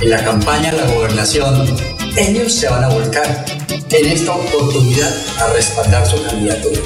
en 0.00 0.10
la 0.10 0.24
campaña 0.24 0.72
de 0.72 0.78
la 0.78 0.86
gobernación, 0.86 1.76
ellos 2.16 2.54
se 2.54 2.70
van 2.70 2.84
a 2.84 2.88
volcar 2.88 3.44
en 3.90 4.06
esta 4.06 4.32
oportunidad 4.32 5.14
a 5.40 5.52
respaldar 5.52 6.06
su 6.06 6.22
candidatura. 6.24 6.80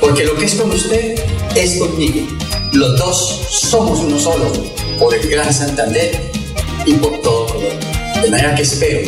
Porque 0.00 0.24
lo 0.24 0.34
que 0.36 0.44
es 0.44 0.54
con 0.54 0.70
usted 0.70 1.14
es 1.54 1.78
conmigo. 1.78 2.26
Los 2.72 2.98
dos 2.98 3.46
somos 3.50 4.00
uno 4.00 4.18
solo, 4.18 4.52
por 4.98 5.14
el 5.14 5.28
Gran 5.28 5.52
Santander 5.52 6.30
y 6.86 6.94
por 6.94 7.20
todo 7.20 7.46
Colombia. 7.46 8.20
De 8.22 8.30
manera 8.30 8.54
que 8.54 8.62
espero 8.62 9.00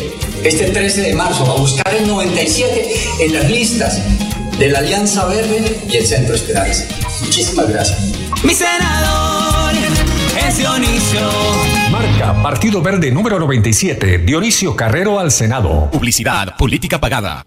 este 0.43 0.71
13 0.71 1.01
de 1.01 1.13
marzo 1.13 1.45
a 1.45 1.55
buscar 1.55 1.93
el 1.93 2.07
97 2.07 2.93
en 3.19 3.33
las 3.33 3.49
listas 3.49 4.01
de 4.57 4.69
la 4.69 4.79
Alianza 4.79 5.25
Verde 5.25 5.81
y 5.89 5.97
el 5.97 6.05
Centro 6.05 6.35
Esperanza. 6.35 6.85
Muchísimas 7.21 7.69
gracias. 7.69 7.99
Mi 8.43 8.53
senador. 8.53 9.73
es 10.47 10.57
Dionisio. 10.57 11.29
Marca 11.91 12.41
Partido 12.41 12.81
Verde 12.81 13.11
número 13.11 13.39
97, 13.39 14.19
Dionisio 14.19 14.75
Carrero 14.75 15.19
al 15.19 15.31
Senado. 15.31 15.89
Publicidad, 15.91 16.55
política 16.57 16.99
pagada. 16.99 17.45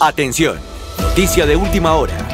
Atención, 0.00 0.58
noticia 0.98 1.46
de 1.46 1.56
última 1.56 1.94
hora. 1.94 2.33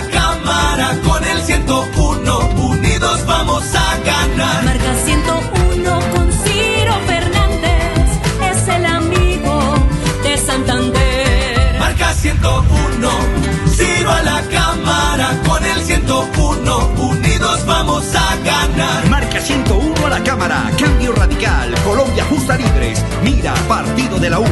la 24.31 24.39
U. 24.39 24.45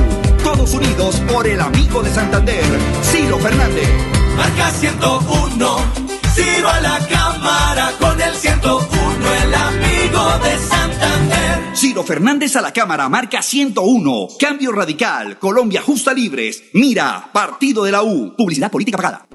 Todos 0.43 0.73
unidos 0.73 1.21
por 1.31 1.47
el 1.47 1.61
amigo 1.61 2.03
de 2.03 2.09
Santander, 2.09 2.63
Ciro 3.01 3.39
Fernández. 3.39 3.89
Marca 4.35 4.71
101, 4.71 5.77
Ciro 6.33 6.69
a 6.69 6.81
la 6.81 6.99
cámara 7.07 7.93
con 7.97 8.21
el 8.21 8.35
101, 8.35 8.87
el 9.43 9.53
amigo 9.53 10.39
de 10.43 10.57
Santander. 10.57 11.75
Ciro 11.77 12.03
Fernández 12.03 12.57
a 12.57 12.61
la 12.61 12.73
Cámara, 12.73 13.07
marca 13.07 13.41
101. 13.41 14.27
Cambio 14.37 14.73
Radical, 14.73 15.39
Colombia 15.39 15.81
Justa 15.81 16.13
Libres, 16.13 16.63
Mira, 16.73 17.29
Partido 17.31 17.85
de 17.85 17.93
la 17.93 18.03
U. 18.03 18.35
Publicidad 18.35 18.69
política 18.69 18.97
pagada. 18.97 19.27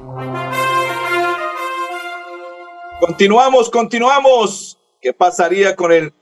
Continuamos, 3.00 3.70
continuamos. 3.70 4.78
¿Qué 5.00 5.14
pasaría 5.14 5.74
con 5.74 5.90
el 5.92 6.12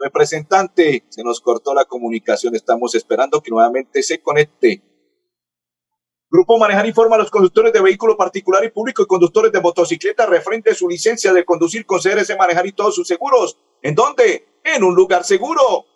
representante? 0.00 1.04
Se 1.08 1.22
nos 1.22 1.40
cortó 1.40 1.74
la 1.74 1.84
comunicación. 1.84 2.54
Estamos 2.54 2.94
esperando 2.94 3.42
que 3.42 3.50
nuevamente 3.50 4.02
se 4.02 4.20
conecte. 4.20 4.82
Grupo 6.32 6.58
Manejar 6.58 6.86
informa 6.86 7.16
a 7.16 7.18
los 7.18 7.30
conductores 7.30 7.72
de 7.72 7.80
vehículo 7.80 8.16
particular 8.16 8.64
y 8.64 8.70
público 8.70 9.02
y 9.02 9.06
conductores 9.06 9.50
de 9.50 9.60
motocicleta 9.60 10.26
referente 10.26 10.70
a 10.70 10.74
su 10.74 10.88
licencia 10.88 11.32
de 11.32 11.44
conducir 11.44 11.84
con 11.84 12.00
CRS 12.00 12.36
Manejar 12.38 12.66
y 12.66 12.72
todos 12.72 12.94
sus 12.94 13.08
seguros. 13.08 13.58
¿En 13.82 13.96
dónde? 13.96 14.60
En 14.62 14.84
un 14.84 14.94
lugar 14.94 15.24
seguro. 15.24 15.86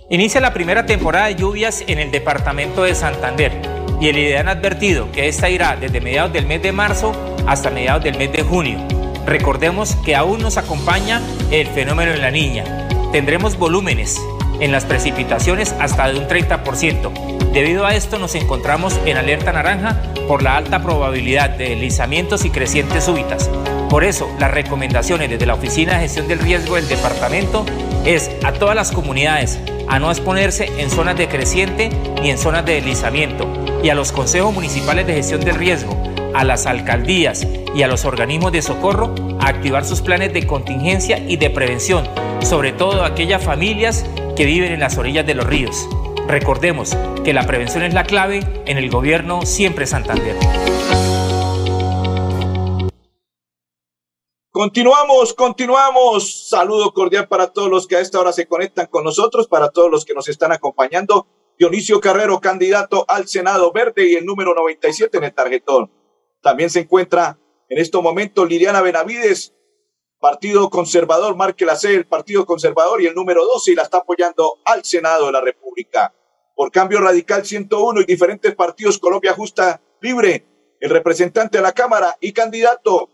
Inicia 0.09 0.39
la 0.41 0.53
primera 0.53 0.85
temporada 0.85 1.27
de 1.27 1.35
lluvias 1.35 1.83
en 1.87 1.99
el 1.99 2.11
departamento 2.11 2.83
de 2.83 2.95
Santander 2.95 3.51
y 3.99 4.07
el 4.07 4.17
IDEAN 4.17 4.47
ha 4.47 4.51
advertido 4.51 5.11
que 5.11 5.27
esta 5.27 5.49
irá 5.49 5.75
desde 5.75 6.01
mediados 6.01 6.33
del 6.33 6.47
mes 6.47 6.61
de 6.61 6.71
marzo 6.71 7.13
hasta 7.47 7.69
mediados 7.69 8.03
del 8.03 8.17
mes 8.17 8.31
de 8.31 8.41
junio. 8.43 8.79
Recordemos 9.25 9.95
que 10.05 10.15
aún 10.15 10.41
nos 10.41 10.57
acompaña 10.57 11.21
el 11.51 11.67
fenómeno 11.67 12.11
de 12.11 12.17
la 12.17 12.31
niña. 12.31 12.87
Tendremos 13.11 13.57
volúmenes 13.57 14.19
en 14.61 14.71
las 14.71 14.85
precipitaciones 14.85 15.75
hasta 15.79 16.07
de 16.07 16.17
un 16.17 16.27
30%. 16.27 17.51
Debido 17.51 17.85
a 17.85 17.95
esto 17.95 18.17
nos 18.17 18.35
encontramos 18.35 18.97
en 19.05 19.17
alerta 19.17 19.51
naranja 19.51 20.01
por 20.27 20.41
la 20.41 20.55
alta 20.55 20.81
probabilidad 20.81 21.49
de 21.49 21.69
deslizamientos 21.69 22.45
y 22.45 22.49
crecientes 22.49 23.03
súbitas. 23.03 23.49
Por 23.89 24.05
eso, 24.05 24.29
las 24.39 24.51
recomendaciones 24.51 25.29
desde 25.29 25.45
la 25.45 25.55
Oficina 25.55 25.95
de 25.95 26.03
Gestión 26.03 26.29
del 26.29 26.39
Riesgo 26.39 26.75
del 26.75 26.87
Departamento 26.87 27.65
es 28.05 28.31
a 28.43 28.53
todas 28.53 28.73
las 28.73 28.93
comunidades 28.93 29.59
a 29.89 29.99
no 29.99 30.09
exponerse 30.09 30.71
en 30.77 30.89
zonas 30.89 31.17
de 31.17 31.27
creciente 31.27 31.89
ni 32.21 32.29
en 32.29 32.37
zonas 32.37 32.65
de 32.65 32.75
deslizamiento 32.75 33.45
y 33.83 33.89
a 33.89 33.95
los 33.95 34.13
consejos 34.13 34.53
municipales 34.53 35.05
de 35.05 35.15
gestión 35.15 35.41
del 35.41 35.55
riesgo, 35.55 36.01
a 36.33 36.45
las 36.45 36.65
alcaldías 36.65 37.45
y 37.75 37.83
a 37.83 37.87
los 37.87 38.05
organismos 38.05 38.53
de 38.53 38.61
socorro 38.61 39.13
a 39.41 39.49
activar 39.49 39.83
sus 39.83 40.01
planes 40.01 40.31
de 40.31 40.47
contingencia 40.47 41.17
y 41.17 41.35
de 41.35 41.49
prevención, 41.49 42.07
sobre 42.41 42.71
todo 42.71 43.03
aquellas 43.03 43.43
familias 43.43 44.05
que 44.35 44.45
viven 44.45 44.71
en 44.71 44.79
las 44.79 44.97
orillas 44.97 45.25
de 45.25 45.35
los 45.35 45.45
ríos. 45.45 45.87
Recordemos 46.27 46.95
que 47.23 47.33
la 47.33 47.45
prevención 47.45 47.83
es 47.83 47.93
la 47.93 48.03
clave 48.03 48.39
en 48.65 48.77
el 48.77 48.89
gobierno 48.89 49.45
siempre 49.45 49.85
Santander. 49.85 50.35
Continuamos, 54.51 55.33
continuamos. 55.33 56.49
Saludo 56.49 56.93
cordial 56.93 57.27
para 57.27 57.47
todos 57.47 57.69
los 57.69 57.87
que 57.87 57.95
a 57.95 58.01
esta 58.01 58.19
hora 58.19 58.33
se 58.33 58.47
conectan 58.47 58.87
con 58.87 59.03
nosotros, 59.03 59.47
para 59.47 59.69
todos 59.69 59.89
los 59.89 60.05
que 60.05 60.13
nos 60.13 60.27
están 60.27 60.51
acompañando. 60.51 61.25
Dionisio 61.57 62.01
Carrero, 62.01 62.41
candidato 62.41 63.05
al 63.07 63.27
Senado 63.27 63.71
Verde 63.71 64.09
y 64.09 64.15
el 64.15 64.25
número 64.25 64.53
97 64.53 65.17
en 65.17 65.23
el 65.23 65.33
tarjetón. 65.33 65.91
También 66.41 66.69
se 66.69 66.81
encuentra 66.81 67.39
en 67.69 67.77
estos 67.77 68.03
momentos 68.03 68.49
Liliana 68.49 68.81
Benavides, 68.81 69.53
Partido 70.21 70.69
Conservador, 70.69 71.35
marque 71.35 71.65
la 71.65 71.75
C, 71.75 71.95
el 71.95 72.05
Partido 72.05 72.45
Conservador 72.45 73.01
y 73.01 73.07
el 73.07 73.15
número 73.15 73.43
12 73.43 73.71
y 73.71 73.75
la 73.75 73.81
está 73.81 73.97
apoyando 73.97 74.59
al 74.65 74.85
Senado 74.85 75.25
de 75.25 75.31
la 75.31 75.41
República. 75.41 76.13
Por 76.53 76.71
Cambio 76.71 76.99
Radical 77.01 77.43
101 77.43 78.01
y 78.01 78.05
diferentes 78.05 78.53
partidos 78.53 78.99
Colombia 78.99 79.33
Justa 79.33 79.81
Libre, 79.99 80.45
el 80.79 80.91
representante 80.91 81.57
de 81.57 81.63
la 81.63 81.71
Cámara 81.71 82.17
y 82.21 82.33
candidato 82.33 83.09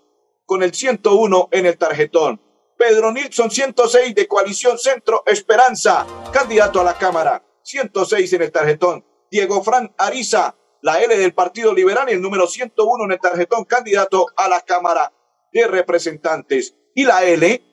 con 0.45 0.63
el 0.63 0.73
101 0.73 1.47
en 1.51 1.65
el 1.65 1.77
tarjetón. 1.77 2.41
Pedro 2.77 3.13
Nilsson 3.13 3.51
106 3.51 4.13
de 4.13 4.27
Coalición 4.27 4.77
Centro 4.77 5.23
Esperanza, 5.27 6.05
candidato 6.33 6.81
a 6.81 6.83
la 6.83 6.97
Cámara, 6.97 7.41
106 7.63 8.33
en 8.33 8.41
el 8.41 8.51
tarjetón. 8.51 9.05
Diego 9.31 9.63
Fran 9.63 9.95
Ariza, 9.97 10.57
la 10.81 11.01
L 11.01 11.17
del 11.17 11.33
Partido 11.33 11.73
Liberal 11.73 12.09
y 12.09 12.13
el 12.15 12.21
número 12.21 12.47
101 12.47 13.05
en 13.05 13.11
el 13.13 13.19
tarjetón, 13.21 13.63
candidato 13.63 14.25
a 14.35 14.49
la 14.49 14.59
Cámara 14.59 15.13
de 15.53 15.67
Representantes. 15.67 16.76
Y 16.97 17.03
la 17.03 17.23
L 17.23 17.63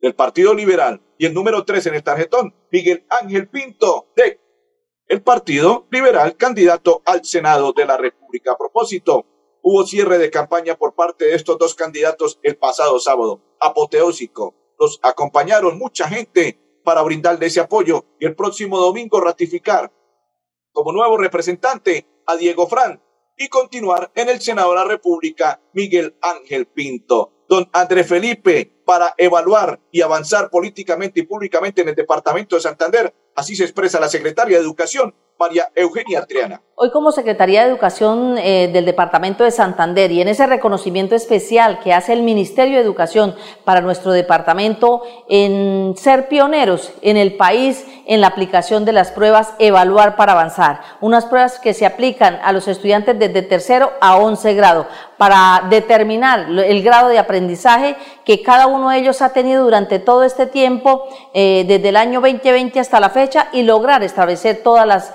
del 0.00 0.14
Partido 0.16 0.52
Liberal 0.52 1.00
y 1.16 1.26
el 1.26 1.32
número 1.32 1.64
3 1.64 1.86
en 1.86 1.94
el 1.94 2.02
tarjetón, 2.02 2.56
Miguel 2.72 3.06
Ángel 3.08 3.48
Pinto 3.48 4.08
de 4.16 4.40
el 5.06 5.22
Partido 5.22 5.86
Liberal, 5.92 6.36
candidato 6.36 7.00
al 7.04 7.24
Senado 7.24 7.72
de 7.72 7.86
la 7.86 7.96
República. 7.96 8.50
A 8.50 8.58
propósito, 8.58 9.26
hubo 9.62 9.86
cierre 9.86 10.18
de 10.18 10.28
campaña 10.28 10.74
por 10.74 10.96
parte 10.96 11.26
de 11.26 11.36
estos 11.36 11.56
dos 11.56 11.76
candidatos 11.76 12.40
el 12.42 12.56
pasado 12.56 12.98
sábado, 12.98 13.56
apoteósico. 13.60 14.56
Los 14.76 14.98
acompañaron 15.04 15.78
mucha 15.78 16.08
gente 16.08 16.58
para 16.82 17.02
brindarle 17.02 17.46
ese 17.46 17.60
apoyo 17.60 18.06
y 18.18 18.26
el 18.26 18.34
próximo 18.34 18.80
domingo 18.80 19.20
ratificar 19.20 19.92
como 20.72 20.90
nuevo 20.90 21.16
representante 21.16 22.08
a 22.26 22.34
Diego 22.34 22.66
Fran 22.66 23.00
y 23.36 23.46
continuar 23.46 24.10
en 24.16 24.30
el 24.30 24.40
Senado 24.40 24.70
de 24.70 24.76
la 24.78 24.84
República 24.84 25.60
Miguel 25.74 26.16
Ángel 26.20 26.66
Pinto. 26.66 27.43
Don 27.48 27.68
André 27.72 28.04
Felipe, 28.04 28.72
para 28.84 29.14
evaluar 29.18 29.80
y 29.90 30.00
avanzar 30.00 30.50
políticamente 30.50 31.20
y 31.20 31.24
públicamente 31.24 31.82
en 31.82 31.88
el 31.88 31.94
departamento 31.94 32.56
de 32.56 32.62
Santander, 32.62 33.14
así 33.34 33.56
se 33.56 33.64
expresa 33.64 34.00
la 34.00 34.08
secretaria 34.08 34.56
de 34.56 34.64
Educación, 34.64 35.14
María 35.38 35.68
Eugenia 35.74 36.24
Triana. 36.26 36.60
Hoy 36.76 36.90
como 36.90 37.12
Secretaría 37.12 37.62
de 37.62 37.70
Educación 37.70 38.36
eh, 38.36 38.68
del 38.72 38.84
Departamento 38.84 39.44
de 39.44 39.52
Santander 39.52 40.10
y 40.10 40.20
en 40.20 40.26
ese 40.26 40.44
reconocimiento 40.44 41.14
especial 41.14 41.78
que 41.78 41.92
hace 41.92 42.12
el 42.12 42.24
Ministerio 42.24 42.78
de 42.78 42.82
Educación 42.82 43.36
para 43.64 43.80
nuestro 43.80 44.10
departamento 44.10 45.02
en 45.28 45.94
ser 45.96 46.26
pioneros 46.28 46.92
en 47.00 47.16
el 47.16 47.36
país 47.36 47.86
en 48.06 48.20
la 48.20 48.26
aplicación 48.26 48.84
de 48.84 48.92
las 48.92 49.12
pruebas 49.12 49.54
Evaluar 49.60 50.16
para 50.16 50.32
Avanzar, 50.32 50.80
unas 51.00 51.26
pruebas 51.26 51.60
que 51.60 51.74
se 51.74 51.86
aplican 51.86 52.40
a 52.42 52.52
los 52.52 52.66
estudiantes 52.66 53.18
desde 53.18 53.42
tercero 53.42 53.92
a 54.00 54.16
once 54.16 54.52
grado 54.54 54.86
para 55.16 55.62
determinar 55.70 56.48
el 56.50 56.82
grado 56.82 57.08
de 57.08 57.18
aprendizaje 57.18 57.96
que 58.24 58.42
cada 58.42 58.66
uno 58.66 58.90
de 58.90 58.98
ellos 58.98 59.22
ha 59.22 59.32
tenido 59.32 59.62
durante 59.62 60.00
todo 60.00 60.24
este 60.24 60.46
tiempo, 60.46 61.04
eh, 61.32 61.64
desde 61.68 61.90
el 61.90 61.96
año 61.96 62.20
2020 62.20 62.80
hasta 62.80 63.00
la 63.00 63.10
fecha, 63.10 63.48
y 63.52 63.62
lograr 63.62 64.02
establecer 64.02 64.62
todas 64.62 64.86
las 64.86 65.14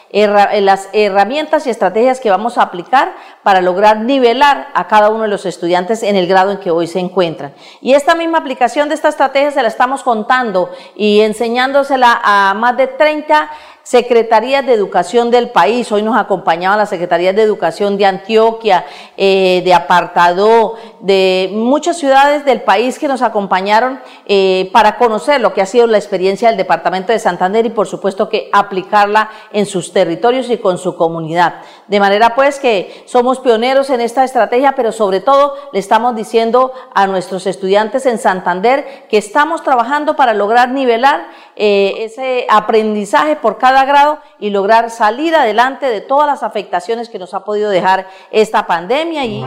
las 0.11 0.89
herramientas 0.93 1.65
y 1.65 1.69
estrategias 1.69 2.19
que 2.19 2.29
vamos 2.29 2.57
a 2.57 2.63
aplicar 2.63 3.13
para 3.43 3.61
lograr 3.61 4.01
nivelar 4.01 4.67
a 4.73 4.87
cada 4.87 5.09
uno 5.09 5.23
de 5.23 5.29
los 5.29 5.45
estudiantes 5.45 6.03
en 6.03 6.15
el 6.15 6.27
grado 6.27 6.51
en 6.51 6.57
que 6.57 6.71
hoy 6.71 6.87
se 6.87 6.99
encuentran. 6.99 7.53
Y 7.81 7.93
esta 7.93 8.15
misma 8.15 8.39
aplicación 8.39 8.89
de 8.89 8.95
esta 8.95 9.09
estrategia 9.09 9.51
se 9.51 9.61
la 9.61 9.67
estamos 9.67 10.03
contando 10.03 10.71
y 10.95 11.21
enseñándosela 11.21 12.21
a 12.23 12.53
más 12.53 12.77
de 12.77 12.87
30 12.87 13.49
secretarías 13.83 14.65
de 14.65 14.73
educación 14.73 15.31
del 15.31 15.49
país. 15.49 15.91
Hoy 15.91 16.01
nos 16.01 16.17
acompañaban 16.17 16.77
las 16.77 16.89
secretarías 16.89 17.35
de 17.35 17.41
educación 17.41 17.97
de 17.97 18.05
Antioquia, 18.05 18.85
eh, 19.17 19.61
de 19.65 19.73
Apartado, 19.73 20.75
de 20.99 21.49
muchas 21.51 21.97
ciudades 21.97 22.45
del 22.45 22.61
país 22.61 22.99
que 22.99 23.07
nos 23.07 23.21
acompañaron 23.21 23.99
eh, 24.25 24.69
para 24.71 24.97
conocer 24.97 25.41
lo 25.41 25.53
que 25.53 25.61
ha 25.61 25.65
sido 25.65 25.87
la 25.87 25.97
experiencia 25.97 26.49
del 26.49 26.57
departamento 26.57 27.11
de 27.11 27.19
Santander 27.19 27.65
y 27.65 27.69
por 27.69 27.87
supuesto 27.87 28.29
que 28.29 28.49
aplicarla 28.53 29.29
en 29.51 29.65
sus 29.65 29.91
territorios 30.01 30.49
y 30.49 30.57
con 30.57 30.79
su 30.79 30.95
comunidad. 30.95 31.61
De 31.87 31.99
manera 31.99 32.33
pues 32.33 32.59
que 32.59 33.03
somos 33.05 33.39
pioneros 33.39 33.91
en 33.91 34.01
esta 34.01 34.23
estrategia, 34.23 34.73
pero 34.75 34.91
sobre 34.91 35.19
todo 35.19 35.53
le 35.73 35.79
estamos 35.79 36.15
diciendo 36.15 36.73
a 36.95 37.05
nuestros 37.05 37.45
estudiantes 37.45 38.07
en 38.07 38.17
Santander 38.17 39.05
que 39.09 39.19
estamos 39.19 39.61
trabajando 39.61 40.15
para 40.15 40.33
lograr 40.33 40.69
nivelar 40.69 41.27
eh, 41.55 41.93
ese 41.99 42.47
aprendizaje 42.49 43.35
por 43.35 43.59
cada 43.59 43.85
grado 43.85 44.17
y 44.39 44.49
lograr 44.49 44.89
salir 44.89 45.35
adelante 45.35 45.85
de 45.85 46.01
todas 46.01 46.25
las 46.25 46.41
afectaciones 46.41 47.07
que 47.07 47.19
nos 47.19 47.35
ha 47.35 47.43
podido 47.43 47.69
dejar 47.69 48.07
esta 48.31 48.65
pandemia. 48.65 49.23
Y... 49.25 49.45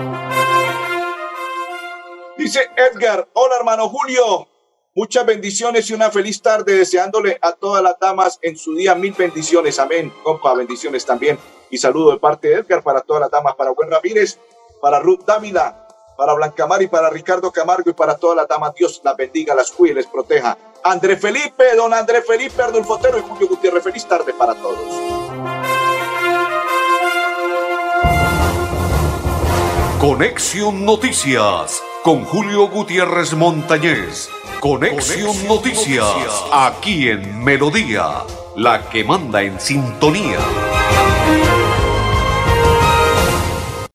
Dice 2.39 2.61
Edgar, 2.77 3.27
hola 3.33 3.57
hermano 3.59 3.89
Julio, 3.89 4.47
muchas 4.95 5.27
bendiciones 5.27 5.91
y 5.91 5.95
una 5.95 6.11
feliz 6.11 6.41
tarde 6.41 6.77
deseándole 6.77 7.39
a 7.43 7.53
todas 7.53 7.83
las 7.83 7.99
damas 7.99 8.39
en 8.43 8.57
su 8.57 8.75
día 8.75 8.95
mil 8.95 9.13
bendiciones, 9.13 9.79
amén, 9.79 10.13
compa, 10.23 10.55
bendiciones 10.55 11.05
también 11.05 11.39
y 11.71 11.79
saludo 11.79 12.13
de 12.13 12.19
parte 12.19 12.49
de 12.49 12.55
Edgar 12.57 12.83
para 12.83 13.01
todas 13.01 13.23
las 13.23 13.31
damas, 13.31 13.55
para 13.57 13.73
Buen 13.73 13.91
Ramírez, 13.91 14.39
para 14.81 15.01
Ruth 15.01 15.25
Dávila, 15.27 15.89
para 16.17 16.35
Blanca 16.35 16.69
y 16.81 16.87
para 16.87 17.11
Ricardo 17.11 17.51
Camargo 17.51 17.91
y 17.91 17.95
para 17.95 18.17
todas 18.17 18.37
las 18.37 18.47
damas, 18.47 18.75
Dios 18.75 19.01
las 19.03 19.17
bendiga, 19.17 19.55
las 19.55 19.73
cuide, 19.73 19.95
les 19.95 20.07
proteja. 20.07 20.57
André 20.85 21.17
Felipe, 21.17 21.75
don 21.75 21.93
André 21.93 22.23
Felipe, 22.23 22.63
Ardulfo 22.63 22.97
Fotero 22.97 23.19
y 23.19 23.23
Julio 23.23 23.49
Gutiérrez, 23.49 23.83
feliz 23.83 24.07
tarde 24.07 24.33
para 24.35 24.55
todos. 24.55 24.79
Conexión 30.01 30.85
Noticias 30.85 31.83
con 32.03 32.25
Julio 32.25 32.69
Gutiérrez 32.69 33.33
Montañez. 33.33 34.29
Conexión, 34.65 35.47
Noticias, 35.47 36.07
aquí 36.51 37.11
en 37.11 37.45
Melodía, 37.45 38.23
la 38.57 38.89
que 38.89 39.05
manda 39.05 39.43
en 39.43 39.61
sintonía. 39.61 40.39